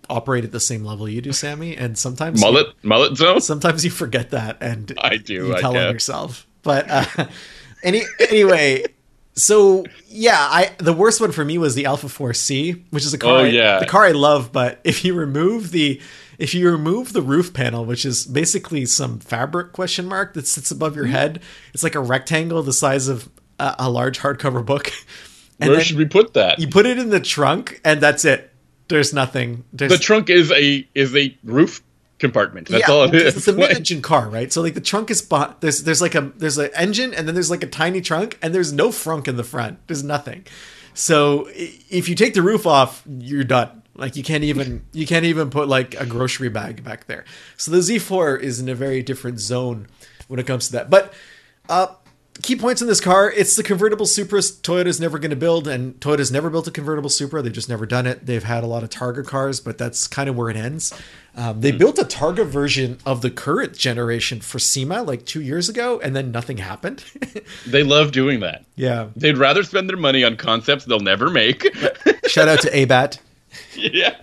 [0.10, 3.40] operate at the same level you do, Sami, and sometimes Mullet mullet zone.
[3.40, 6.46] sometimes you forget that and I do, You I tell on yourself.
[6.64, 7.06] But uh,
[7.84, 8.84] any anyway,
[9.36, 13.18] so yeah, I the worst one for me was the Alfa 4C, which is a
[13.18, 13.32] car.
[13.40, 13.80] Oh, I- yeah.
[13.80, 14.52] the car I love.
[14.52, 16.00] But if you remove the
[16.40, 20.72] if you remove the roof panel, which is basically some fabric question mark that sits
[20.72, 20.98] above Hmm.
[21.00, 21.42] your head,
[21.74, 24.92] it's like a rectangle the size of a, a large hardcover book.
[25.60, 26.58] And Where should we put that?
[26.60, 28.52] you put it in the trunk, and that's it.
[28.90, 29.64] There's nothing.
[29.72, 31.82] There's, the trunk is a is a roof
[32.24, 32.70] compartment.
[32.70, 33.36] That's yeah, all it is.
[33.36, 34.52] It's a mid-engine car, right?
[34.52, 35.62] So like the trunk is bought.
[35.62, 38.56] There's there's like a there's an engine, and then there's like a tiny trunk, and
[38.56, 39.86] there's no frunk in the front.
[39.88, 40.46] There's nothing.
[40.94, 43.84] So if you take the roof off, you're done.
[43.96, 47.26] Like you can't even you can't even put like a grocery bag back there.
[47.58, 49.88] So the Z4 is in a very different zone
[50.28, 50.90] when it comes to that.
[50.90, 51.14] But
[51.70, 51.88] uh,
[52.42, 56.00] key points in this car: it's the convertible Supra Toyota's never going to build, and
[56.00, 57.42] Toyota's never built a convertible Supra.
[57.42, 58.26] They've just never done it.
[58.26, 60.94] They've had a lot of Targa cars, but that's kind of where it ends.
[61.36, 65.68] Um, they built a Targa version of the current generation for SEMA like two years
[65.68, 67.04] ago, and then nothing happened.
[67.68, 68.66] they love doing that.
[68.76, 69.08] yeah.
[69.16, 71.64] They'd rather spend their money on concepts they'll never make.
[72.28, 73.20] Shout out to ABAT.
[73.76, 74.16] yeah.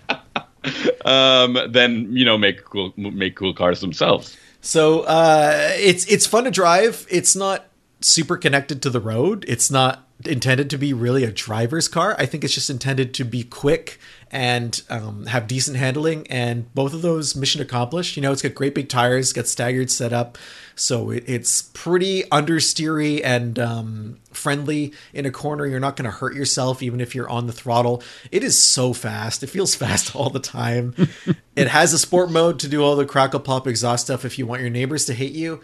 [1.04, 4.36] Um, than you know make cool make cool cars themselves.
[4.60, 7.06] So uh, it's it's fun to drive.
[7.10, 7.66] It's not
[8.00, 9.44] super connected to the road.
[9.48, 12.14] It's not intended to be really a driver's car.
[12.18, 13.98] I think it's just intended to be quick
[14.30, 16.26] and um, have decent handling.
[16.28, 18.16] And both of those mission accomplished.
[18.16, 20.38] You know, it's got great big tires, got staggered setup,
[20.76, 25.66] so it, it's pretty understeery and um, friendly in a corner.
[25.66, 28.02] You're not going to hurt yourself even if you're on the throttle.
[28.30, 29.42] It is so fast.
[29.42, 30.94] It feels fast all the time.
[31.56, 34.46] it has a sport mode to do all the crackle pop exhaust stuff if you
[34.46, 35.60] want your neighbors to hate you.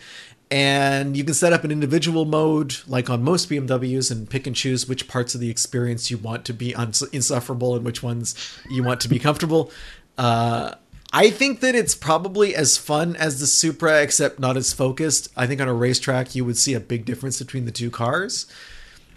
[0.50, 4.54] And you can set up an individual mode like on most BMWs and pick and
[4.54, 6.72] choose which parts of the experience you want to be
[7.12, 8.34] insufferable and which ones
[8.70, 9.72] you want to be comfortable.
[10.16, 10.74] Uh,
[11.12, 15.28] I think that it's probably as fun as the Supra, except not as focused.
[15.36, 18.46] I think on a racetrack, you would see a big difference between the two cars.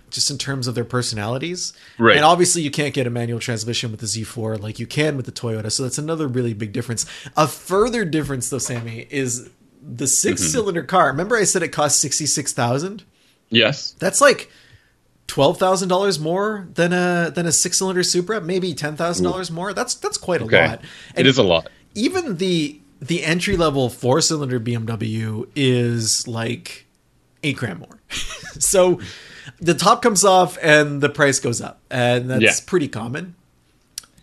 [0.09, 1.71] just in terms of their personalities.
[1.99, 2.15] Right.
[2.15, 5.27] And obviously, you can't get a manual transmission with the Z4 like you can with
[5.27, 5.71] the Toyota.
[5.71, 7.05] So that's another really big difference.
[7.37, 11.07] A further difference, though, Sami, is the 6 cylinder car.
[11.07, 13.03] Remember, I said it cost sixty six thousand.
[13.49, 13.95] Yes.
[13.99, 14.51] That's like
[15.27, 18.41] twelve thousand dollars more than a than a six cylinder Supra.
[18.41, 19.73] Maybe ten thousand dollars more.
[19.73, 20.67] That's that's quite a Okay.
[20.67, 20.81] lot.
[21.15, 21.69] it is a lot.
[21.95, 26.85] even the the entry level four cylinder BMW is like
[27.43, 27.99] eight grand more.
[28.59, 28.99] so
[29.61, 32.53] the top comes off and the price goes up, and that's Yeah.
[32.67, 33.35] pretty common.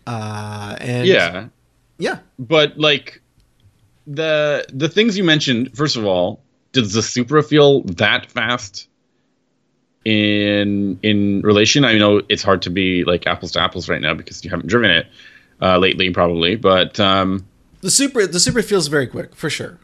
[0.05, 1.47] Uh, and Yeah.
[1.97, 3.21] yeah, But like
[4.07, 6.41] the the things you mentioned, first of all,
[6.71, 8.87] does the Supra feel that fast
[10.05, 11.85] in in relation?
[11.85, 14.67] I know it's hard to be like apples to apples right now because you haven't
[14.67, 15.07] driven it
[15.61, 16.55] uh, lately, probably.
[16.55, 17.45] But um,
[17.81, 19.77] the Supra the Supra feels very quick for sure.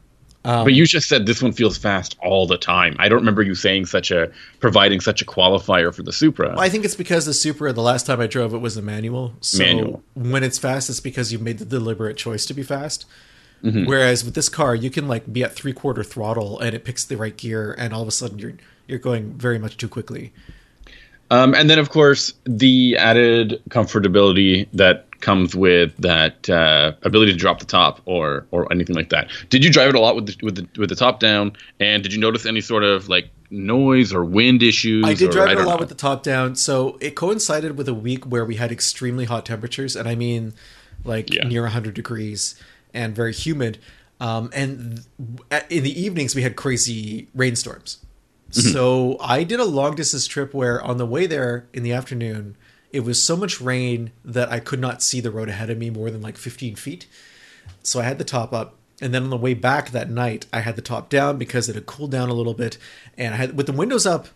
[0.46, 2.98] Um, but you just said this one feels fast all the time.
[3.00, 6.58] I don't remember you saying such a providing such a qualifier for the Supra.
[6.60, 9.36] I think it's because the Supra, the last time I drove it was a manual.
[9.40, 10.04] So Manual.
[10.16, 13.06] when it's fast, it's because you made the deliberate choice to be fast.
[13.64, 13.86] Mm-hmm.
[13.86, 17.06] Whereas with this car, you can like be at three quarter throttle and it picks
[17.06, 18.54] the right gear, and all of a sudden you're
[18.88, 20.34] you're going very much too quickly.
[21.32, 27.38] Um, and then, of course, the added comfortability that comes with that uh, ability to
[27.38, 29.30] drop the top or or anything like that.
[29.50, 31.54] Did you drive it a lot with the, with the with the top down?
[31.80, 35.06] And did you notice any sort of like noise or wind issues?
[35.06, 35.78] I did or- drive it a lot know.
[35.80, 39.46] with the top down, so it coincided with a week where we had extremely hot
[39.46, 40.54] temperatures, and I mean
[41.06, 41.48] like Yeah.
[41.48, 42.56] near 100 degrees
[42.94, 43.80] and very humid.
[44.20, 45.04] Um, and
[45.50, 47.98] th- in the evenings, we had crazy rainstorms.
[48.52, 48.70] Mm-hmm.
[48.70, 52.56] So I did a long distance trip where on the way there in the afternoon,
[52.92, 55.90] it was so much rain that I could not see the road ahead of me
[55.90, 57.08] more than like 15 feet.
[57.82, 58.76] So I had the top up.
[59.02, 61.76] And then on the way back that night, I had the top down because it
[61.76, 62.78] had cooled down a little bit.
[63.18, 64.28] And I had with the windows up,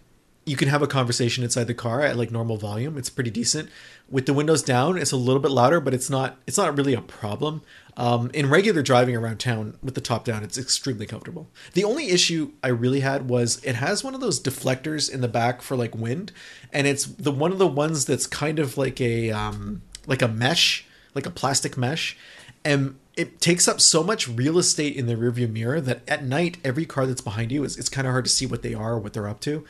[0.47, 2.97] you can have a conversation inside the car at like normal volume.
[2.97, 3.69] It's pretty decent.
[4.09, 6.93] With the windows down, it's a little bit louder, but it's not it's not really
[6.93, 7.61] a problem.
[7.97, 11.49] Um, in regular driving around town with the top down, it's extremely comfortable.
[11.73, 15.27] The only issue I really had was it has one of those deflectors in the
[15.27, 16.31] back for like wind,
[16.71, 20.29] and it's the one of the ones that's kind of like a um, like a
[20.29, 22.15] mesh, like a plastic mesh,
[22.63, 26.57] and it takes up so much real estate in the rearview mirror that at night
[26.63, 28.93] every car that's behind you is it's kind of hard to see what they are
[28.93, 29.65] or what they're up to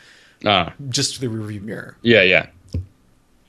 [0.46, 1.98] Ah, just the rearview mirror.
[2.02, 2.48] yeah, yeah.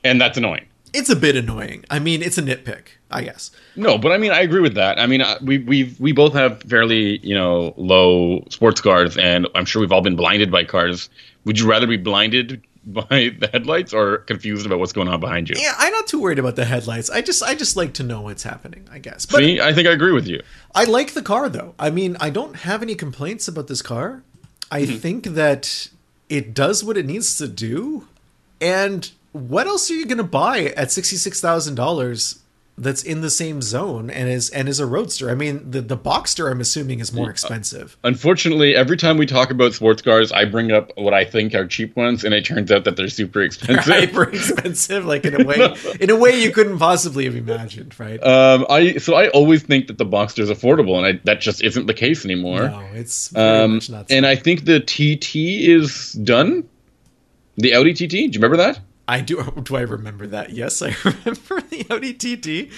[0.05, 0.65] And that's annoying.
[0.95, 1.85] It's a bit annoying.
[1.91, 3.51] I mean, it's a nitpick, I guess.
[3.77, 4.99] No, but I mean, I agree with that.
[4.99, 9.47] I mean, uh, we we we both have fairly you know low sports cars, and
[9.55, 11.11] I'm sure we've all been blinded by cars.
[11.45, 13.05] Would you rather be blinded by
[13.39, 15.57] the headlights or confused about what's going on behind you?
[15.59, 17.11] Yeah, I'm not too worried about the headlights.
[17.11, 19.27] I just I just like to know what's happening, I guess.
[19.27, 20.41] But See, I think I agree with you.
[20.75, 21.75] I like the car though.
[21.79, 24.23] I mean, I don't have any complaints about this car.
[24.71, 24.97] I Mm-hmm.
[24.97, 25.89] think that
[26.29, 28.07] it does what it needs to do.
[28.61, 32.39] And what else are you going to buy at $66,000
[32.81, 35.31] that's in the same zone and is and is a roadster?
[35.31, 37.97] I mean, the the Boxster I'm assuming is more expensive.
[38.05, 41.67] Unfortunately, every time we talk about sports cars, I bring up what I think are
[41.67, 43.85] cheap ones, and it turns out that they're super expensive.
[43.93, 48.23] Hyper expensive like in a way in a way you couldn't possibly have imagined, right?
[48.23, 51.63] Um, I so I always think that the Boxster is affordable, and I, that just
[51.63, 52.69] isn't the case anymore.
[52.69, 54.15] no, it's very Um, much not so.
[54.17, 55.37] and I think the TT
[55.69, 56.69] is done.
[57.57, 58.09] The Audi TT.
[58.11, 58.79] Do you remember that?
[59.09, 59.43] I do.
[59.63, 60.51] Do I remember that?
[60.51, 62.73] Yes, I remember the Audi TT.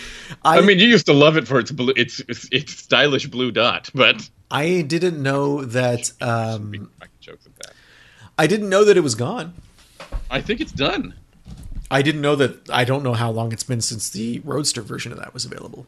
[0.45, 3.51] I mean, you used to love it for its blue, its its, its stylish blue
[3.51, 6.13] dot, but I didn't know that.
[6.23, 6.91] Um,
[7.21, 7.73] jokes of that.
[8.39, 9.55] I didn't know that it was gone.
[10.31, 11.15] I think it's done.
[11.91, 12.71] I didn't know that.
[12.71, 15.87] I don't know how long it's been since the Roadster version of that was available.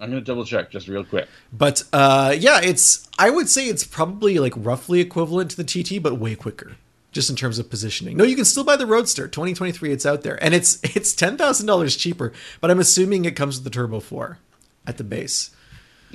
[0.00, 1.28] I'm gonna double check just real quick.
[1.52, 3.08] But uh, yeah, it's.
[3.18, 6.76] I would say it's probably like roughly equivalent to the TT, but way quicker,
[7.12, 8.16] just in terms of positioning.
[8.16, 9.92] No, you can still buy the Roadster 2023.
[9.92, 12.32] It's out there, and it's it's ten thousand dollars cheaper.
[12.60, 14.38] But I'm assuming it comes with the Turbo Four
[14.86, 15.50] at the base.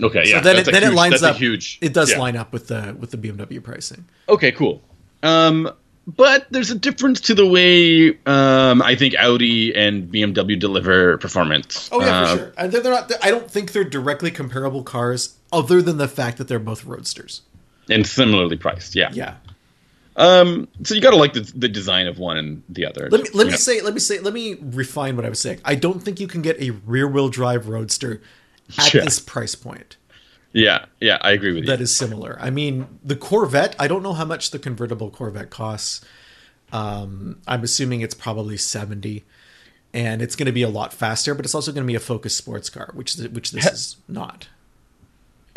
[0.01, 0.37] Okay, yeah.
[0.37, 1.35] so then it, that's then huge- it lines up.
[1.37, 1.77] huge.
[1.81, 2.19] It does yeah.
[2.19, 4.05] line up with the with the BMW pricing.
[4.27, 4.81] Okay, cool.
[5.23, 5.71] Um,
[6.05, 11.89] but there's a difference to the way um, I think Audi and BMW deliver performance.
[11.91, 12.53] Oh yeah, Uh, for sure.
[12.57, 13.11] And they're, they're not.
[13.21, 17.41] I don't think they're directly comparable cars, other than the fact that they're both roadsters.
[17.89, 19.09] And similarly priced, yeah.
[19.13, 19.35] Yeah.
[20.17, 23.07] Um, so you gotta like the, the design of one and the other.
[23.11, 23.57] Let me let me know.
[23.57, 25.61] say let me say let me refine what I was saying.
[25.63, 28.21] I don't think you can get a rear wheel drive roadster
[28.79, 29.03] at Yeah.
[29.03, 29.95] this price point
[30.53, 31.67] Yeah, yeah, I agree with you.
[31.67, 32.35] that is similar.
[32.41, 33.75] I mean, the Corvette.
[33.77, 36.03] I don't know how much the convertible Corvette costs.
[36.73, 39.23] Um, I'm assuming it's probably seventy,
[39.93, 41.35] and it's going to be a lot faster.
[41.35, 44.47] But it's also going to be a Focus sports car, which which this is not.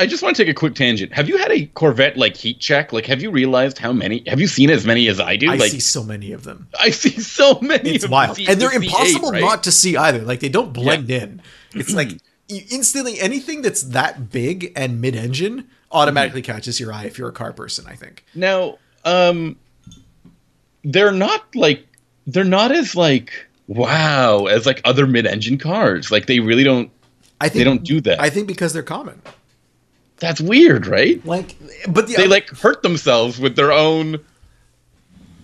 [0.01, 1.13] I just want to take a quick tangent.
[1.13, 2.91] Have you had a Corvette like heat check?
[2.91, 4.23] Like, have you realized how many?
[4.27, 5.51] Have you seen as many as I do?
[5.51, 6.69] I like, see so many of them.
[6.81, 7.91] I see so many.
[7.91, 9.43] It's wild, the- and they're the C8, impossible right?
[9.43, 10.21] not to see either.
[10.23, 11.43] Like they don't blend in.
[11.75, 12.13] It's like
[12.49, 17.53] instantly anything that's that big and mid-engine automatically catches your eye if you're a car
[17.53, 17.85] person.
[17.87, 18.25] I think.
[18.35, 19.57] Now, um,
[20.83, 21.87] they're not like
[22.27, 26.11] they're not as like wow as like other mid-engine cars.
[26.11, 26.91] Like they really don't.
[27.39, 28.19] I think They don't do that.
[28.21, 29.21] I think because they're common.
[30.21, 31.25] That's weird, right?
[31.27, 31.57] Like,
[31.89, 34.19] but the They other- like hurt themselves with their own.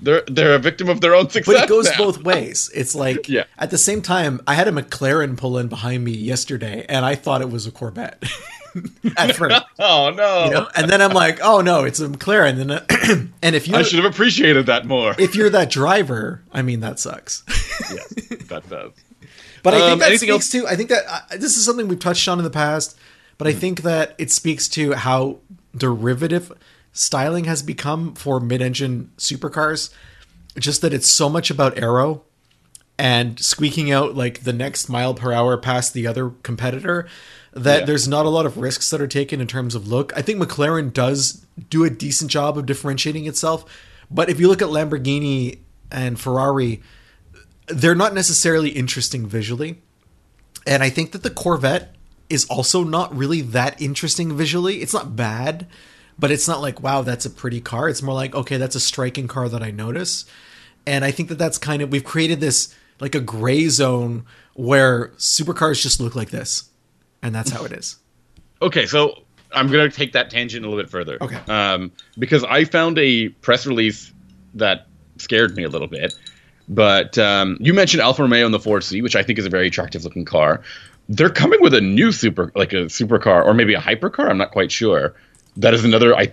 [0.02, 1.54] They're they're a victim of their own success.
[1.54, 1.96] But it goes now.
[1.96, 2.70] both ways.
[2.74, 3.44] It's like Yeah.
[3.58, 7.14] at the same time, I had a McLaren pull in behind me yesterday, and I
[7.14, 8.22] thought it was a Corvette
[9.16, 9.62] at first.
[9.78, 10.44] Oh no!
[10.44, 12.60] You know, and then I'm like, oh no, it's a McLaren.
[12.60, 15.14] And, and if you I should have appreciated that more.
[15.18, 17.42] if you're that driver, I mean that sucks.
[17.90, 18.14] yes,
[18.48, 18.92] that does.
[19.62, 20.66] But I Um, think that anything speaks to.
[20.68, 22.96] I think that uh, this is something we've touched on in the past.
[23.38, 23.58] But I Hmm.
[23.58, 25.38] think that it speaks to how
[25.76, 26.52] derivative
[26.92, 29.90] styling has become for mid-engine supercars.
[30.58, 32.22] Just that it's so much about aero
[32.98, 37.06] and squeaking out like the next mile per hour past the other competitor
[37.52, 37.84] that Yeah.
[37.86, 40.12] there's not a lot of risks that are taken in terms of look.
[40.16, 43.66] I think McLaren does do a decent job of differentiating itself,
[44.10, 45.58] but if you look at Lamborghini
[45.90, 46.82] and Ferrari,
[47.66, 49.82] they're not necessarily interesting visually.
[50.66, 51.94] And I think that the Corvette
[52.28, 54.82] is also not really that interesting visually.
[54.82, 55.66] It's not bad,
[56.18, 57.88] but it's not like, wow, that's a pretty car.
[57.88, 60.24] It's more like, okay, that's a striking car that I notice.
[60.86, 65.08] And I think that that's kind of, we've created this like a gray zone where
[65.18, 66.70] supercars just look like this.
[67.22, 67.96] And that's how it is.
[68.62, 71.18] Okay, so I'm gonna take that tangent a little bit further.
[71.20, 71.38] Okay.
[71.48, 74.12] Um, because I found a press release
[74.54, 74.86] that
[75.18, 76.14] scared me a little bit.
[76.68, 79.68] But um, you mentioned Alfa Romeo and the 4C, which I think is a very
[79.68, 80.62] attractive looking car.
[81.08, 84.28] They're coming with a new super, like a supercar or maybe a hypercar.
[84.28, 85.14] I'm not quite sure.
[85.56, 86.14] That is another.
[86.16, 86.32] I,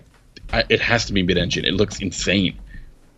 [0.51, 1.65] I it has to be mid-engine.
[1.65, 2.57] It looks insane.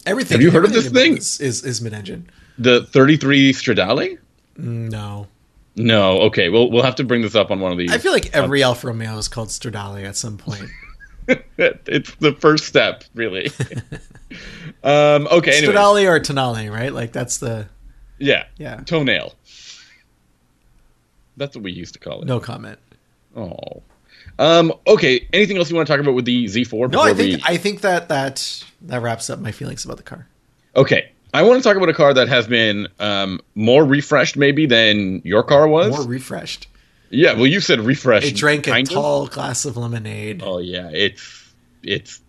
[0.06, 0.36] Everything.
[0.36, 1.18] Have you heard of this thing?
[1.18, 2.30] Is, is, is mid engine.
[2.58, 4.18] The 33 Stradale.
[4.58, 5.28] No.
[5.76, 6.22] No.
[6.22, 6.50] Okay.
[6.50, 7.92] We'll we'll have to bring this up on one of these.
[7.92, 10.70] I feel like every Alfa Romeo is called Stradale at some point.
[11.58, 13.48] it's the first step, really.
[14.84, 15.58] um, okay.
[15.58, 15.74] Anyway.
[15.74, 16.94] Stradale or Tonale, right?
[16.94, 17.68] Like that's the
[18.20, 18.46] Yeah.
[18.58, 18.82] Yeah.
[18.86, 19.34] Toenail.
[21.38, 22.26] That's what we used to call it.
[22.26, 22.80] no comment.
[23.36, 23.84] Oh.
[24.40, 25.28] Um, okay.
[25.34, 26.92] Anything else you want to talk about with the Z4?
[26.92, 30.04] No, I think we- I think that that that wraps up my feelings about the
[30.04, 30.28] car.
[30.76, 31.12] Okay.
[31.34, 35.22] I want to talk about a car that has been um, more refreshed, maybe, than
[35.26, 35.90] your car was.
[35.92, 36.68] More refreshed.
[37.10, 37.34] yeah.
[37.34, 38.28] Well, you said refreshed.
[38.28, 38.94] It drank a kind of.
[38.94, 40.42] tall glass of lemonade.
[40.44, 40.90] Oh yeah.
[40.94, 42.22] It's it's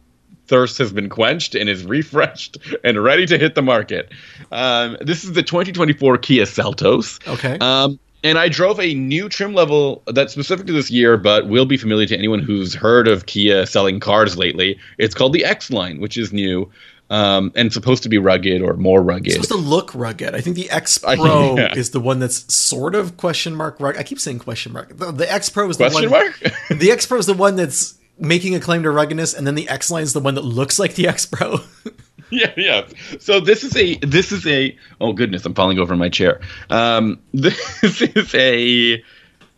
[0.49, 4.11] thirst has been quenched and is refreshed and ready to hit the market.
[4.53, 7.19] Um, this is the 2024 Kia Seltos.
[7.27, 7.59] Okay.
[7.61, 11.67] Um, and I drove a new trim level that's specific to this year, but will
[11.67, 14.79] be familiar to anyone who's heard of Kia selling cars lately.
[14.99, 16.71] It's called the X Line, which is new
[17.11, 19.29] um, and supposed to be rugged or more rugged.
[19.29, 20.35] It's supposed to look rugged.
[20.35, 21.75] I think the X Pro yeah.
[21.75, 24.01] is the one that's sort of question mark rugged.
[24.01, 24.97] I keep saying question mark.
[24.97, 26.25] The, the X Pro is the Question one.
[26.25, 26.53] mark?
[26.71, 29.69] The X Pro is the one that's making a claim to ruggedness, and then the
[29.69, 31.59] X Line is the one that looks like the X Pro.
[32.31, 32.87] yeah, yeah.
[33.21, 36.41] So this is a this is a oh goodness, I'm falling over my chair.
[36.71, 39.03] Um, this is a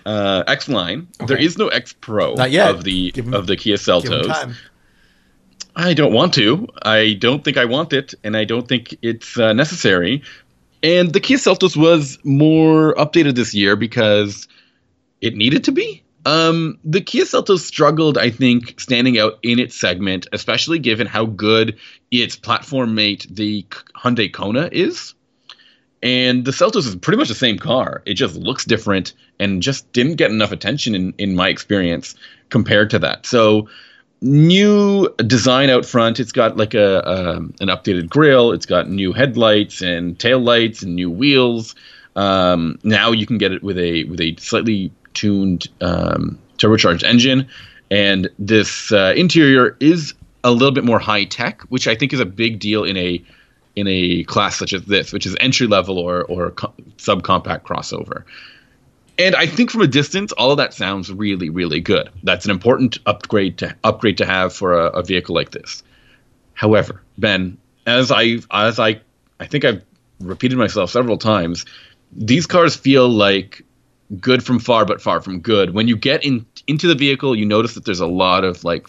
[0.04, 1.08] uh, X line.
[1.26, 4.56] There is no X Pro of the of the Kia Seltos.
[5.76, 6.66] I don't want to.
[6.82, 10.22] I don't think I want it, and I don't think it's uh, necessary.
[10.82, 14.48] And the Kia Seltos was more updated this year because
[15.20, 16.02] it needed to be.
[16.28, 21.24] Um, the Kia Seltos struggled, I think, standing out in its segment, especially given how
[21.24, 21.78] good
[22.10, 23.64] its platform mate, the
[23.96, 25.14] Hyundai Kona, is.
[26.02, 28.02] And the Seltos is pretty much the same car.
[28.04, 32.14] It just looks different and just didn't get enough attention in, in my experience
[32.50, 33.24] compared to that.
[33.24, 33.70] So
[34.20, 36.20] new design out front.
[36.20, 38.52] It's got like a an updated grille.
[38.52, 41.74] It's got new headlights and tail lights and new wheels.
[42.16, 47.48] Um, now you can get it with a with a slightly tuned um, turbocharged engine,
[47.90, 52.20] and this uh, interior is a little bit more high tech, which I think is
[52.20, 53.22] a big deal in a
[53.76, 58.24] in a class such as this, which is entry level or or co- subcompact crossover.
[59.18, 62.08] And I think from a distance, all of that sounds really, really good.
[62.22, 65.82] That's an important upgrade to upgrade to have for a, a vehicle like this.
[66.54, 69.00] However, Ben, as I as I
[69.40, 69.82] I think I've
[70.20, 71.64] repeated myself several times,
[72.12, 73.64] these cars feel like
[74.20, 75.74] good from far, but far from good.
[75.74, 78.86] When you get in into the vehicle, you notice that there's a lot of like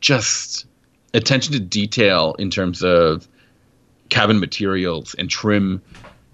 [0.00, 0.66] just
[1.14, 3.26] attention to detail in terms of
[4.08, 5.82] cabin materials and trim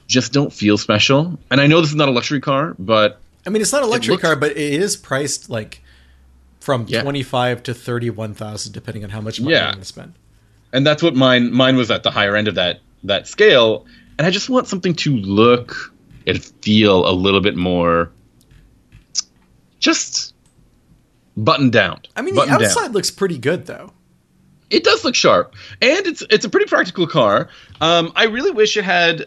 [0.07, 1.39] just don't feel special.
[1.51, 3.87] And I know this is not a luxury car, but I mean, it's not a
[3.87, 5.83] luxury looks- car, but it is priced like
[6.61, 7.03] from Yeah.
[7.03, 9.67] twenty five to thirty one thousand, depending on how much money Yeah.
[9.67, 10.13] I'm going to spend.
[10.73, 13.85] and that's what mine mine was at the higher end of that that scale
[14.17, 15.92] and i just want something to look
[16.27, 18.11] and feel a little bit more
[19.81, 20.35] just
[21.37, 22.93] buttoned down I mean, the outside down.
[22.93, 23.93] looks pretty good though.
[24.71, 27.49] it does look sharp and it's it's a pretty practical car
[27.81, 29.27] um i really wish it had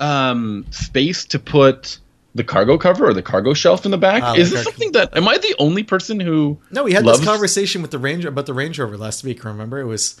[0.00, 1.98] um space to put
[2.34, 5.16] the cargo cover or the cargo shelf in the back Ah, is this something that
[5.16, 8.24] am i the only person who No, we had loves- this conversation with the Range
[8.24, 9.44] about the Range Rover last week.
[9.44, 10.18] Remember, it was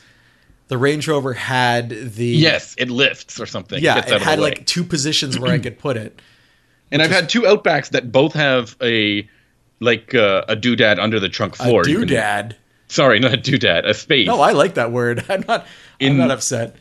[0.72, 4.84] the Range Rover had the yes it lifts or something yeah, it had like two
[4.84, 6.22] positions where I could put it.
[6.90, 9.28] And I've had two Outbacks that both have a
[9.80, 11.84] like uh, a doodad under the trunk A floor.
[11.84, 12.54] Can- doodad.
[12.88, 14.26] Sorry, not a doodad, a space.
[14.26, 15.22] No, I like that word.
[15.28, 15.66] I'm not.
[16.00, 16.74] I'm not upset.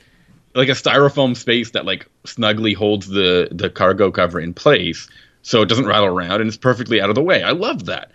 [0.55, 5.09] like a styrofoam space that like snugly holds the the cargo cover in place
[5.41, 7.43] so it doesn't rattle around and it's perfectly out of the way.
[7.43, 8.09] I love that.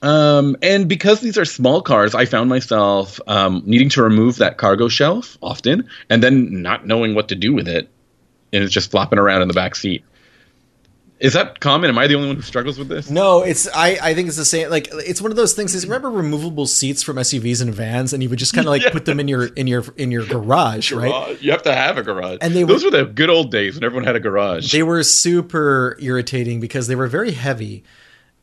[0.00, 4.58] Um, and because these are small cars, I found myself um, needing to remove that
[4.58, 7.88] cargo shelf often, and then not knowing what to do with it,
[8.52, 10.04] and it's just flopping around in the back seat.
[11.20, 11.88] Is that common?
[11.88, 13.08] Am I the only one who struggles with this?
[13.08, 13.68] No, it's.
[13.72, 13.96] I.
[14.02, 14.70] I think it's the same.
[14.70, 15.72] Like it's one of those things.
[15.72, 18.82] Is remember removable seats from SUVs and vans, and you would just kind of like
[18.82, 18.90] Yeah.
[18.90, 21.40] put them in your in your in your garage, right?
[21.40, 22.38] You have to have a garage.
[22.40, 24.72] And they those were the good old days when everyone had a garage.
[24.72, 27.84] They were super irritating because they were very heavy,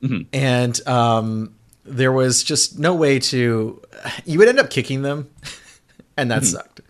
[0.01, 0.21] Mm-hmm.
[0.33, 3.81] and um, there was just no way to.
[4.25, 5.29] You would end up kicking them,
[6.17, 6.39] and Mm-hmm.
[6.39, 6.81] that sucked.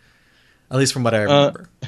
[0.72, 1.70] At least from what Uh, I remember.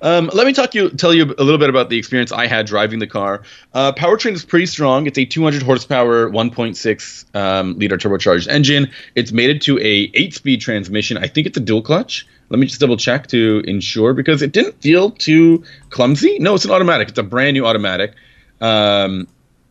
[0.00, 2.66] Um, let me talk you tell you a little bit about the experience I had
[2.66, 3.42] driving the car.
[3.74, 5.06] Uh, powertrain is pretty strong.
[5.06, 8.88] It's a 200 horsepower, 1.6 um, liter turbocharged engine.
[9.16, 11.16] It's mated to a eight-speed transmission.
[11.18, 12.26] I think it's a dual clutch.
[12.48, 16.38] Let me just double check to ensure because it didn't feel too clumsy.
[16.38, 17.08] No, it's an automatic.
[17.08, 18.14] It's a brand new automatic,
[18.60, 19.26] um,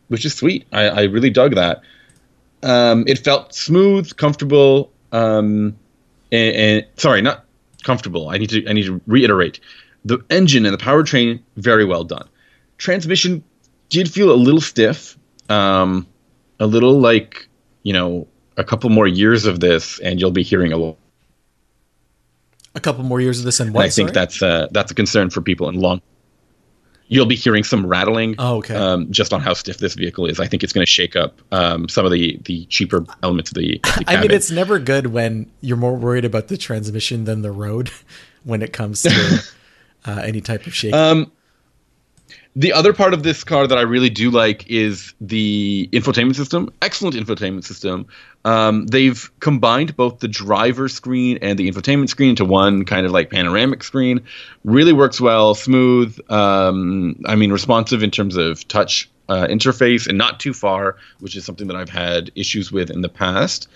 [0.08, 0.66] which is sweet.
[0.72, 1.82] I, I really dug that.
[2.62, 5.78] Um, it felt smooth, comfortable, um,
[6.32, 7.44] and, and sorry, not
[7.84, 8.28] comfortable.
[8.28, 9.60] I need to I need to reiterate.
[10.04, 12.28] The engine and the powertrain very well done.
[12.78, 13.44] Transmission
[13.88, 16.06] did feel a little stiff, um,
[16.60, 17.48] a little like
[17.82, 20.96] you know a couple more years of this, and you'll be hearing a lot.
[22.74, 23.78] A couple more years of this, and And?
[23.78, 24.12] I think sorry?
[24.12, 26.00] that's uh, that's a concern for people in long.
[27.08, 28.34] You'll be hearing some rattling.
[28.38, 28.74] Oh, okay.
[28.74, 31.40] Um, just on how stiff this vehicle is, I think it's going to shake up
[31.52, 33.80] um, some of the the cheaper elements of the.
[33.82, 37.50] the I mean, it's never good when you're more worried about the transmission than the
[37.50, 37.90] road
[38.44, 39.42] when it comes to
[40.06, 40.94] uh, any type of shake.
[40.94, 41.32] Um,
[42.58, 46.72] the other part of this car that I really do like is the infotainment system.
[46.82, 48.08] Excellent infotainment system.
[48.44, 53.12] Um, they've combined both the driver screen and the infotainment screen into one kind of
[53.12, 54.20] like panoramic screen.
[54.64, 56.18] Really works well, smooth.
[56.32, 61.36] Um, I mean, responsive in terms of touch uh, interface and not too far, which
[61.36, 63.68] is something that I've had issues with in the past.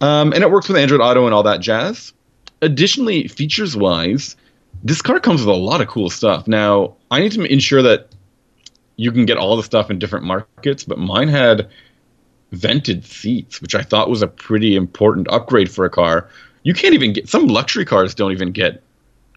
[0.00, 2.12] Um, and it works with Android Auto and all that jazz.
[2.62, 4.34] Additionally, features wise,
[4.82, 6.46] this car comes with a lot of cool stuff.
[6.46, 8.07] Now, I need to ensure that
[8.98, 11.70] you can get all the stuff in different markets, but mine had
[12.52, 16.28] vented seats, which I thought was a pretty important upgrade for a car.
[16.64, 18.82] You can't even get some luxury cars don't even get,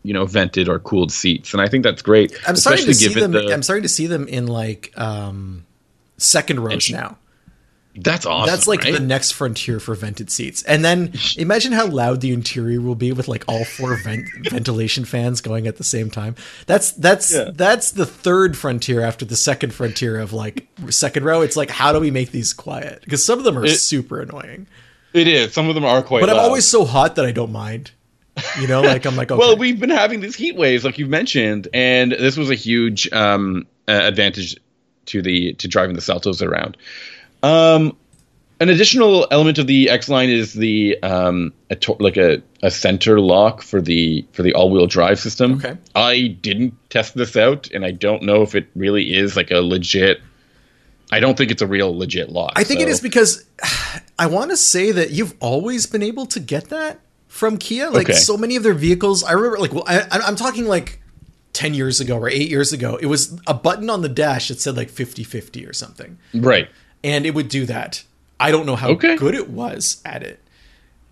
[0.04, 2.36] you know, vented or cooled seats, and I think that's great.
[2.48, 3.32] I'm starting to see them.
[3.32, 5.66] the- I'm starting to see them in like um,
[6.18, 7.18] second rows now.
[7.96, 8.50] That's awesome.
[8.54, 8.94] That's like right?
[8.94, 10.64] the next frontier for vented seats.
[10.64, 15.04] And then imagine how loud the interior will be with like all four vent- ventilation
[15.04, 16.36] fans going at the same time.
[16.68, 17.52] That's that's Yeah.
[17.54, 21.42] that's the third frontier after the second frontier of like second row.
[21.42, 23.02] It's like how do we make these quiet?
[23.04, 24.68] Because some of them are It- super annoying.
[25.14, 25.54] It is.
[25.54, 26.22] Some of them are quite.
[26.22, 27.92] But I'm always so hot that I don't mind.
[28.62, 29.38] You know, like I'm like okay.
[29.38, 33.12] Well, we've been having these heat waves, like you've mentioned, and this was a huge
[33.12, 34.56] um, uh, advantage
[35.08, 36.78] to the to driving the Seltos around.
[37.44, 37.96] Um,
[38.60, 42.70] an additional element of the X line is the um, a to- like a, a
[42.70, 45.54] center lock for the for the all wheel drive system.
[45.56, 45.78] Okay.
[45.96, 49.62] I didn't test this out, and I don't know if it really is like a
[49.62, 50.22] legit.
[51.12, 52.54] I don't think it's a real legit lock.
[52.56, 53.44] I think it so- is because
[54.20, 57.90] I want to say that you've always been able to get that from Kia.
[57.90, 58.14] Like Okay.
[58.20, 59.58] so many of their vehicles, I remember.
[59.58, 61.02] Like well, I, I'm talking like
[61.54, 62.96] ten years ago or eight years ago.
[63.02, 66.70] It was a button on the dash that said like 50-50 or something, right.
[67.04, 68.04] And it would do that.
[68.40, 69.16] I don't know how Okay.
[69.18, 70.40] good it was at it.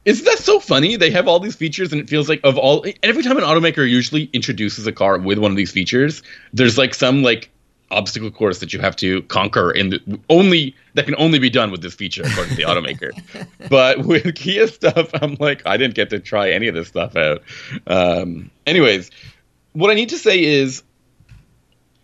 [0.05, 0.95] Isn't that so funny?
[0.95, 2.85] They have all these features, and it feels like of all.
[3.03, 6.23] Every time an automaker usually introduces a car with one of these features,
[6.53, 7.49] there's like some like
[7.91, 11.81] obstacle course that you have to conquer, and only that can only be done with
[11.81, 13.11] this feature, according to the automaker.
[13.69, 17.15] But with Kia stuff, I'm like, I didn't get to try any of this stuff
[17.15, 17.43] out.
[17.85, 19.11] Um, anyways,
[19.73, 20.81] what I need to say is,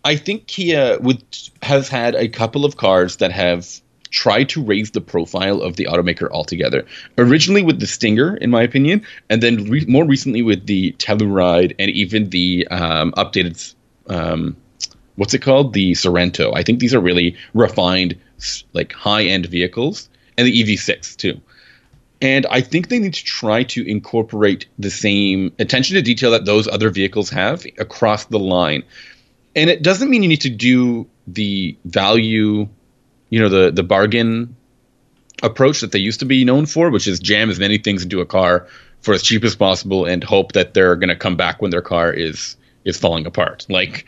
[0.06, 1.20] I think Kia would
[1.62, 3.66] has had a couple of cars that have
[4.10, 6.86] tried to raise the profile of the automaker altogether.
[7.18, 11.74] Originally with the Stinger, in my opinion, and then re- more recently with the Telluride
[11.80, 13.74] and even the um, updated,
[14.06, 14.56] um,
[15.16, 15.72] what's it called?
[15.72, 16.52] The Sorento.
[16.54, 18.16] I think these are really refined,
[18.74, 21.40] like high end vehicles, and the EV6 too.
[22.22, 26.44] And I think they need to try to incorporate the same attention to detail that
[26.44, 28.84] those other vehicles have across the line.
[29.56, 32.68] And it doesn't mean you need to do the value,
[33.30, 34.54] you know, the the bargain
[35.42, 38.20] approach that they used to be known for, which is jam as many things into
[38.20, 38.66] a car
[39.00, 41.82] for as cheap as possible and hope that they're going to come back when their
[41.82, 43.66] car is is falling apart.
[43.68, 44.06] Like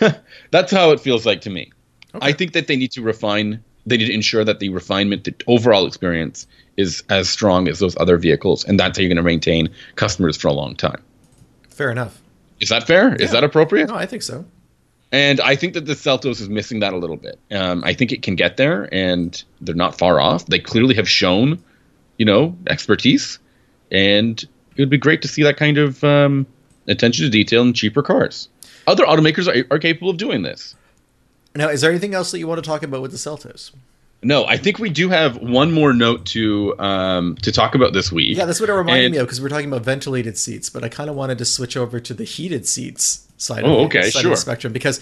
[0.50, 1.72] that's how it feels like to me.
[2.14, 2.26] Okay.
[2.26, 5.34] I think that they need to refine they need to ensure that the refinement the
[5.46, 6.46] overall experience
[6.76, 10.36] is as strong as those other vehicles and that's how you're going to maintain customers
[10.36, 11.02] for a long time.
[11.70, 12.20] Fair enough.
[12.60, 13.10] Is that fair?
[13.10, 13.24] Yeah.
[13.24, 13.88] Is that appropriate?
[13.88, 14.44] No, I think so.
[15.10, 17.38] And I think that the Seltos is missing that a little bit.
[17.50, 20.44] Um, I think it can get there, and they're not far off.
[20.46, 21.62] They clearly have shown,
[22.18, 23.38] you know, expertise,
[23.90, 26.46] and it would be great to see that kind of um,
[26.86, 28.50] attention to detail in cheaper cars.
[28.86, 30.74] Other automakers are, are capable of doing this.
[31.54, 33.72] Now, is there anything else that you want to talk about with the Seltos?
[34.22, 38.10] No, I think we do have one more note to um, to talk about this
[38.10, 38.36] week.
[38.36, 40.82] Yeah, that's what it reminded and, me of because we're talking about ventilated seats, but
[40.82, 44.10] I kind of wanted to switch over to the heated seats side, oh, of, okay,
[44.10, 44.32] side sure.
[44.32, 45.00] of the spectrum because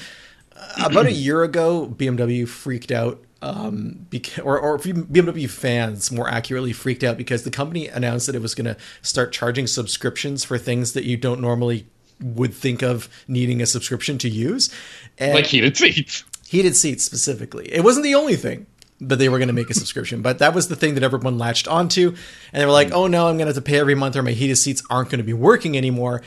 [0.55, 6.29] uh, about a year ago, BMW freaked out, um, beca- or, or BMW fans more
[6.29, 10.45] accurately freaked out because the company announced that it was going to start charging subscriptions
[10.45, 11.87] for things that you don't normally
[12.21, 14.71] would think of needing a subscription to use,
[15.17, 16.25] and like heated seats.
[16.47, 17.73] Heated seats specifically.
[17.73, 18.67] It wasn't the only thing
[19.01, 20.23] but they were going to make a subscription.
[20.23, 22.15] But that was the thing that everyone latched onto.
[22.53, 24.23] And they were like, oh no, I'm going to have to pay every month or
[24.23, 26.23] my heated seats aren't going to be working anymore.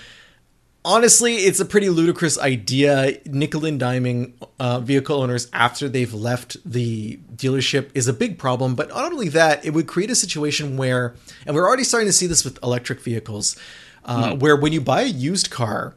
[0.86, 3.18] Honestly, it's a pretty ludicrous idea.
[3.26, 8.76] Nickel and diming uh, vehicle owners after they've left the dealership is a big problem.
[8.76, 11.16] But not only that, it would create a situation where,
[11.46, 13.58] and we're already starting to see this with electric vehicles,
[14.06, 14.40] uh, mm.
[14.40, 15.96] where when you buy a used car,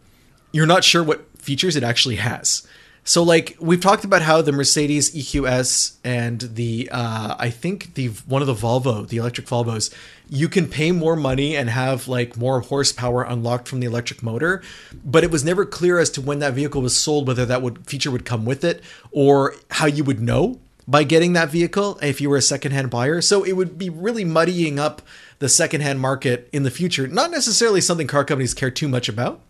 [0.53, 2.67] you're not sure what features it actually has.
[3.05, 8.09] So like we've talked about how the Mercedes EQS and the uh, I think the
[8.27, 9.93] one of the Volvo, the electric Volvos,
[10.29, 14.63] you can pay more money and have like more horsepower unlocked from the electric motor,
[15.05, 17.85] but it was never clear as to when that vehicle was sold whether that would
[17.87, 22.21] feature would come with it or how you would know by getting that vehicle if
[22.21, 23.21] you were a secondhand buyer.
[23.21, 25.03] So it would be really muddying up
[25.41, 27.09] the secondhand market in the future.
[27.09, 29.41] Not necessarily something car companies care too much about,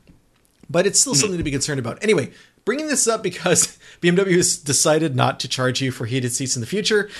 [0.71, 1.21] but it's still mm-hmm.
[1.21, 2.03] something to be concerned about.
[2.03, 2.33] Anyway,
[2.65, 6.61] bringing this up because BMW has decided not to charge you for heated seats in
[6.61, 7.11] the future.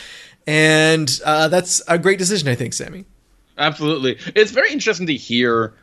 [0.47, 3.05] And uh, that's a great decision, I think, Sami.
[3.59, 4.19] Absolutely.
[4.35, 5.75] It's very interesting to hear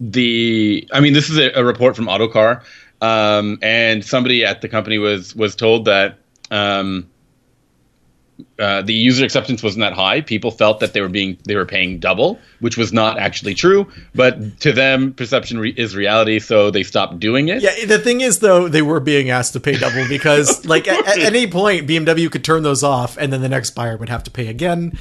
[0.00, 0.88] the.
[0.92, 2.62] I mean, this is a, a report from Autocar,
[3.00, 6.18] um, and somebody at the company was was told that
[6.50, 7.08] um,
[8.58, 10.20] uh, the user acceptance wasn't that high.
[10.20, 13.86] People felt that they were being they were paying double, which was not actually true.
[14.14, 17.62] But to them, perception re- is reality, so they stopped doing it.
[17.62, 21.06] Yeah, the thing is though, they were being asked to pay double because like at,
[21.06, 24.24] at, any point, BMW could turn those off, and then the next buyer would have
[24.24, 24.96] to pay again.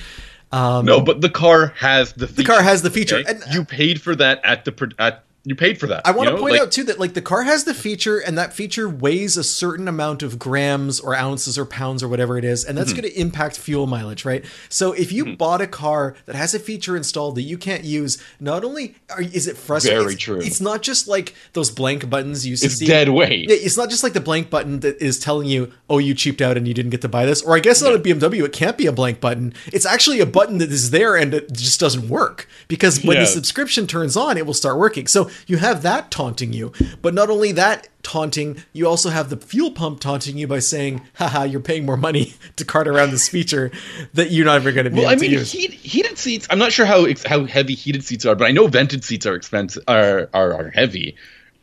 [0.51, 3.29] Um, no, but the car has the feature, the car has the feature, okay?
[3.29, 6.05] and you paid for that at the at you paid for that.
[6.05, 8.37] I want to point like, out too that like the car has the feature, and
[8.37, 12.43] that feature weighs a certain amount of grams or ounces or pounds or whatever it
[12.43, 13.03] is, and that's mm-hmm.
[13.03, 14.43] going to impact fuel mileage, right?
[14.67, 15.35] So if you mm-hmm.
[15.35, 19.21] bought a car that has a feature installed that you can't use, not only are,
[19.21, 20.41] is it frustrating, very it's, true.
[20.41, 22.85] It's not just like those blank buttons you it's see.
[22.85, 23.49] dead weight.
[23.49, 26.57] It's not just like the blank button that is telling you, "Oh, you cheaped out
[26.57, 27.91] and you didn't get to buy this." Or I guess yeah.
[27.91, 29.53] not a BMW, it can't be a blank button.
[29.67, 33.21] It's actually a button that is there and it just doesn't work because when yeah.
[33.21, 35.07] the subscription turns on, it will start working.
[35.07, 36.71] So you have that taunting you.
[37.01, 41.01] But not only that taunting, you also have the fuel pump taunting you by saying,
[41.15, 43.71] haha, you're paying more money to cart around this feature
[44.13, 45.39] that you're not ever going to be well, able I mean.
[45.39, 48.67] Heat, heated seats, I'm not sure how how heavy heated seats are, but I know
[48.67, 51.15] vented seats are expensive are are, are heavy.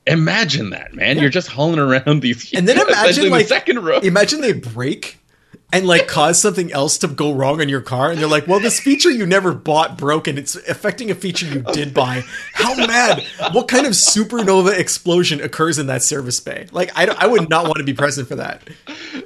[0.06, 1.16] Imagine that, man.
[1.16, 1.22] Yeah.
[1.22, 3.98] You're just hauling around these And then imagine like the second row.
[4.00, 5.18] Imagine they break
[5.72, 8.60] and like cause something else to go wrong in your car and they're like well
[8.60, 12.22] this feature you never bought broke and it's affecting a feature you did buy.
[12.52, 13.24] How mad.
[13.52, 16.66] What kind of supernova explosion occurs in that service bay?
[16.72, 18.62] Like i, I would not want to be present for that.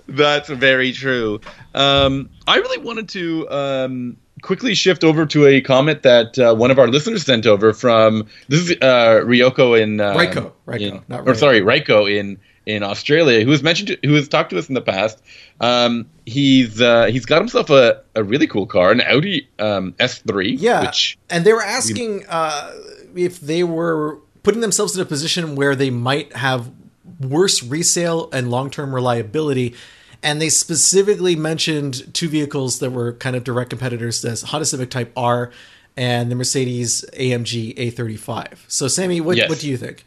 [0.07, 1.41] That's very true.
[1.75, 6.71] Um, i really wanted to um, quickly shift over to a comment that uh, one
[6.71, 11.03] of our listeners sent over from this is uh, ryoko in uh, Ryko, Ryko, in,
[11.09, 12.39] not or sorry Ryko in
[12.69, 15.21] in Australia who has mentioned to, who has talked to us in the past.
[15.61, 20.55] Um, he's uh, he's got himself a, a really cool car, an Audi um, S3.
[20.59, 22.73] Yeah, which, and they were asking uh,
[23.17, 26.71] if they were putting themselves in a position where they might have
[27.21, 29.75] worse resale and long term reliability.
[30.23, 34.91] and they specifically mentioned two vehicles that were kind of direct competitors: the Honda Civic
[34.91, 35.51] Type R
[35.97, 38.59] and the Mercedes AMG A35.
[38.69, 39.49] So, Sami, what Yes.
[39.49, 40.05] what do you think?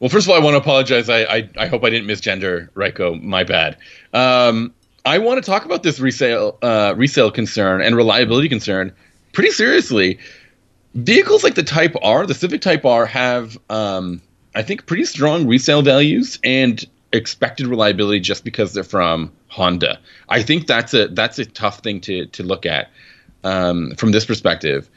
[0.00, 1.08] Well, first of all, I want to apologize.
[1.10, 3.22] I, I, I hope I didn't misgender Ryko.
[3.22, 3.76] My bad.
[4.14, 4.74] Um,
[5.04, 8.92] I want to talk about this resale uh, resale concern and reliability concern
[9.32, 10.18] pretty seriously.
[10.94, 14.20] Vehicles like the Type R, the Civic Type R, have um,
[14.54, 19.98] I think pretty strong resale values and expected reliability just because they're from Honda.
[20.28, 22.90] I think that's a that's a tough thing to to look at
[23.44, 24.88] um, from this perspective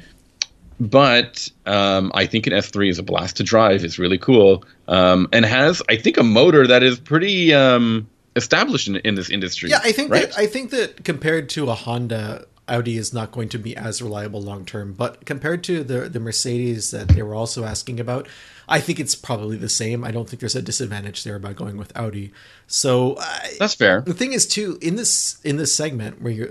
[0.89, 3.83] but um, I think an S3 is a blast to drive.
[3.83, 8.87] It's really cool um, and has, I think, a motor that is pretty um, established
[8.87, 9.69] in, in this industry.
[9.69, 10.29] Yeah, I think right?
[10.29, 14.01] that I think that compared to a Honda, Audi is not going to be as
[14.01, 14.93] reliable long term.
[14.93, 18.27] But compared to the the Mercedes that they were also asking about,
[18.67, 20.03] I think it's probably the same.
[20.03, 22.31] I don't think there's a disadvantage there by going with Audi.
[22.67, 24.01] So I, That's fair.
[24.01, 26.49] the thing is too in this in this segment where you're,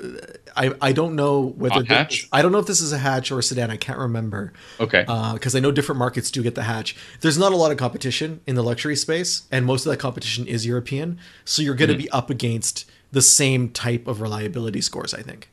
[0.57, 2.23] I I don't know whether Hot hatch?
[2.23, 3.71] this- I don't know if this is a hatch or a sedan.
[3.71, 5.03] I can't remember Okay.
[5.35, 6.95] because I know different markets do get the hatch.
[7.21, 10.47] There's not a lot of competition in the luxury space, and most of that competition
[10.47, 11.19] is European.
[11.45, 15.15] So you're going to be up against the same type of reliability scores.
[15.15, 15.49] I think.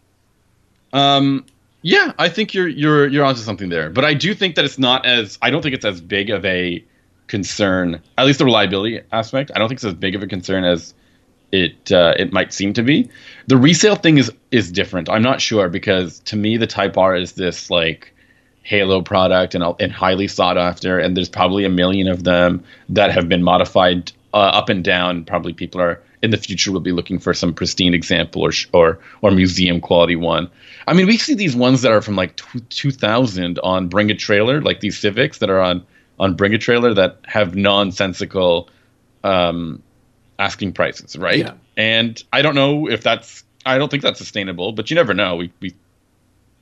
[0.92, 1.46] Um,
[1.82, 3.90] yeah, I think you're you're you're onto something there.
[3.90, 6.44] But I do think that it's not as I don't think it's as big of
[6.46, 6.84] a
[7.28, 8.02] concern.
[8.18, 9.52] At least the reliability aspect.
[9.56, 10.94] I don't think it's as big of a concern as
[11.52, 13.10] it uh, it might seem to be.
[13.48, 15.10] The resale thing is is different.
[15.10, 18.14] I'm not sure because to me the Type R is this like
[18.64, 23.12] Halo product and and highly sought after, and there's probably a million of them that
[23.12, 25.24] have been modified uh, up and down.
[25.24, 29.00] Probably people are in the future we'll be looking for some pristine example or or
[29.22, 30.50] or museum quality one.
[30.88, 34.16] I mean, we see these ones that are from like tw 2000 on Bring a
[34.16, 35.86] Trailer, like these Civics that are on
[36.20, 38.70] on Bring a Trailer that have nonsensical
[39.24, 39.82] um,
[40.38, 41.40] asking prices, right?
[41.40, 41.54] Yeah.
[41.78, 45.36] And I don't know if that's I don't think that's sustainable, but you never know.
[45.36, 45.76] We we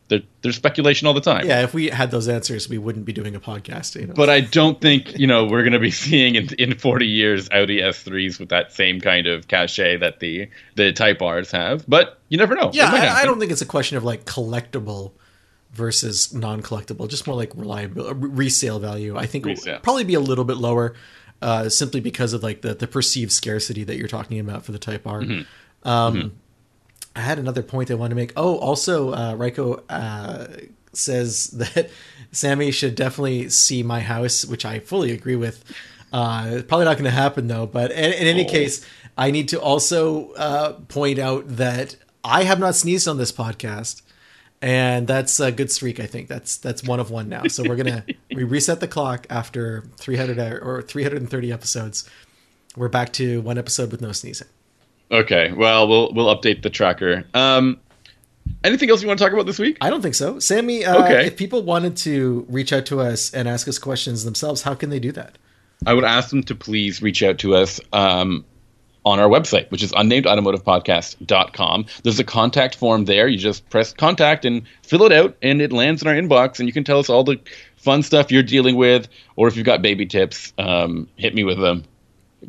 [0.10, 1.46] there, there's speculation all the time.
[1.46, 4.00] Yeah, if we had those answers, we wouldn't be doing a podcast.
[4.00, 4.14] You know?
[4.14, 7.50] But I don't think you know we're going to be seeing in, in 40 years
[7.52, 11.86] Audi S3s with that same kind of cachet that the the Type R's have.
[11.88, 12.72] But you never know.
[12.74, 15.12] Yeah, I, I don't think it's a question of like collectible
[15.74, 17.10] versus non-collectible.
[17.10, 19.18] Just more like reliable resale value.
[19.18, 19.80] I think Resale.
[19.80, 20.96] probably be a little bit lower,
[21.42, 24.80] uh, simply because of like the the perceived scarcity that you're talking about for the
[24.80, 25.22] Type R.
[25.22, 25.88] Mm-hmm.
[25.88, 26.34] Um,
[27.18, 28.34] I had another point I wanted to make.
[28.38, 30.48] Oh, also, uh, Raiko uh,
[30.94, 31.90] says that
[32.32, 35.64] Sami should definitely see my house, which I fully agree with.
[36.14, 37.66] Uh, probably not going to happen though.
[37.66, 38.50] But in, in any Oh.
[38.50, 38.86] case,
[39.18, 44.02] I need to also uh, point out that I have not sneezed on this podcast,
[44.62, 46.00] and that's a good streak.
[46.00, 47.44] I think that's that's one of one now.
[47.48, 48.06] So we're gonna
[48.36, 52.10] we reset the clock after 300 or 330 episodes.
[52.76, 54.48] We're back to one episode with no sneezing.
[55.12, 57.24] Okay, well we'll we'll update the tracker.
[57.34, 57.80] Um,
[58.64, 59.78] anything else you want to talk about this week?
[59.82, 60.40] I don't think so.
[60.40, 61.28] Sami, uh, Okay.
[61.28, 64.90] if people wanted to reach out to us and ask us questions themselves, how can
[64.90, 65.38] they do that?
[65.86, 68.44] I would ask them to please reach out to us um,
[69.06, 71.86] on our website, which is unnamedautomotivepodcast.com.
[72.04, 73.28] There's a contact form there.
[73.28, 76.68] You just press contact and fill it out, and it lands in our inbox, and
[76.68, 77.40] you can tell us all the
[77.78, 81.60] fun stuff you're dealing with, or if you've got baby tips, um, hit me with
[81.60, 81.84] them.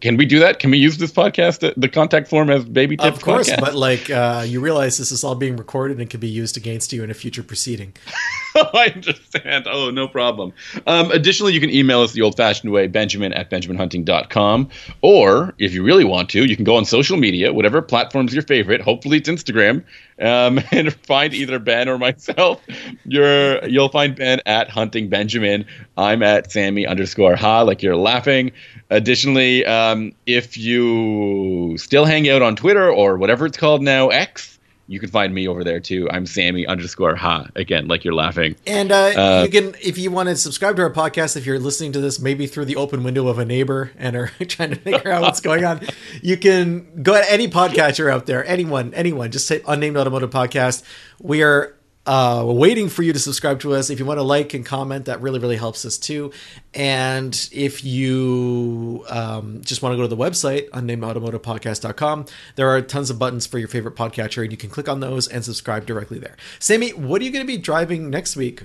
[0.01, 0.61] Can we do that?
[0.61, 3.17] Can we use this podcast, the, the contact form, as baby tips?
[3.17, 3.61] Of course, podcast?
[3.61, 6.93] but like uh, you realize this is all being recorded and can be used against
[6.93, 7.95] you in a future proceeding.
[8.55, 9.67] I understand.
[9.69, 10.53] Oh, no problem.
[10.87, 14.69] Um, additionally, you can email us the old fashioned way, benjamin at benjaminhunting.com.
[15.03, 18.43] Or if you really want to, you can go on social media, whatever platform's your
[18.43, 18.81] favorite.
[18.81, 19.85] Hopefully, it's Instagram.
[20.21, 22.61] Um, and find either Ben or myself.
[23.05, 25.65] You're, you'll find Ben at Hunting Benjamin.
[25.97, 28.53] I'm at Sami underscore ha, like you're laughing.
[28.91, 34.59] Additionally, um, if you still hang out on Twitter or whatever it's called now, X,
[34.91, 36.09] you can find me over there too.
[36.11, 37.47] I'm Sami underscore ha.
[37.55, 38.57] Again, like you're laughing.
[38.67, 41.59] And uh, Uh, you can, if you want to subscribe to our podcast, if you're
[41.59, 44.77] listening to this maybe through the open window of a neighbor and are trying to
[44.77, 45.87] figure out what's going on,
[46.23, 50.83] you can go at any podcatcher out there, anyone, anyone, just say unnamed automotive podcast.
[51.21, 51.75] We are
[52.09, 53.91] uh, waiting for you to subscribe to us.
[53.91, 56.33] If you want to like and comment, that really, really helps us too.
[56.73, 62.25] And if you um, just want to go to the website, unnamedautomotivepodcast.com,
[62.57, 65.29] there are tons of buttons for your favorite podcatcher, and you can click on those
[65.29, 66.39] and subscribe directly there.
[66.59, 68.65] Sami, what are you going to be driving next week?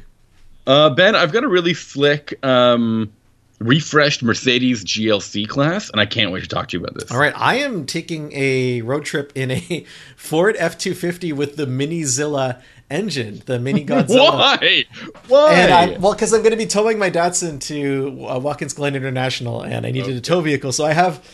[0.66, 3.12] Uh, ben, I've got a really slick, um,
[3.60, 7.12] refreshed Mercedes GLC class, and I can't wait to talk to you about this.
[7.12, 9.86] All right, I am taking a road trip in a
[10.16, 12.62] Ford F two fifty with the Mini Zilla
[12.94, 14.60] engine, the Mini Godzilla.
[14.60, 14.86] Why?
[15.28, 15.54] Why?
[15.54, 18.96] And I, well, because I'm going to be towing my Datsun to uh, Watkins Glen
[18.96, 21.26] International, and I needed a tow vehicle, so I have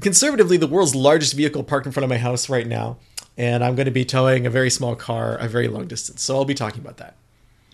[0.00, 2.98] conservatively the world's largest vehicle parked in front of my house right now,
[3.36, 6.22] and I'm going to be towing a very small car a very long distance.
[6.22, 7.16] So I'll be talking about that.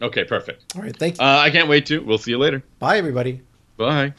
[0.01, 0.75] Okay, perfect.
[0.75, 1.25] All right, thank you.
[1.25, 2.01] Uh, I can't wait to.
[2.01, 2.63] We'll see you later.
[2.81, 3.43] Bye, everybody.
[3.77, 4.15] Bye.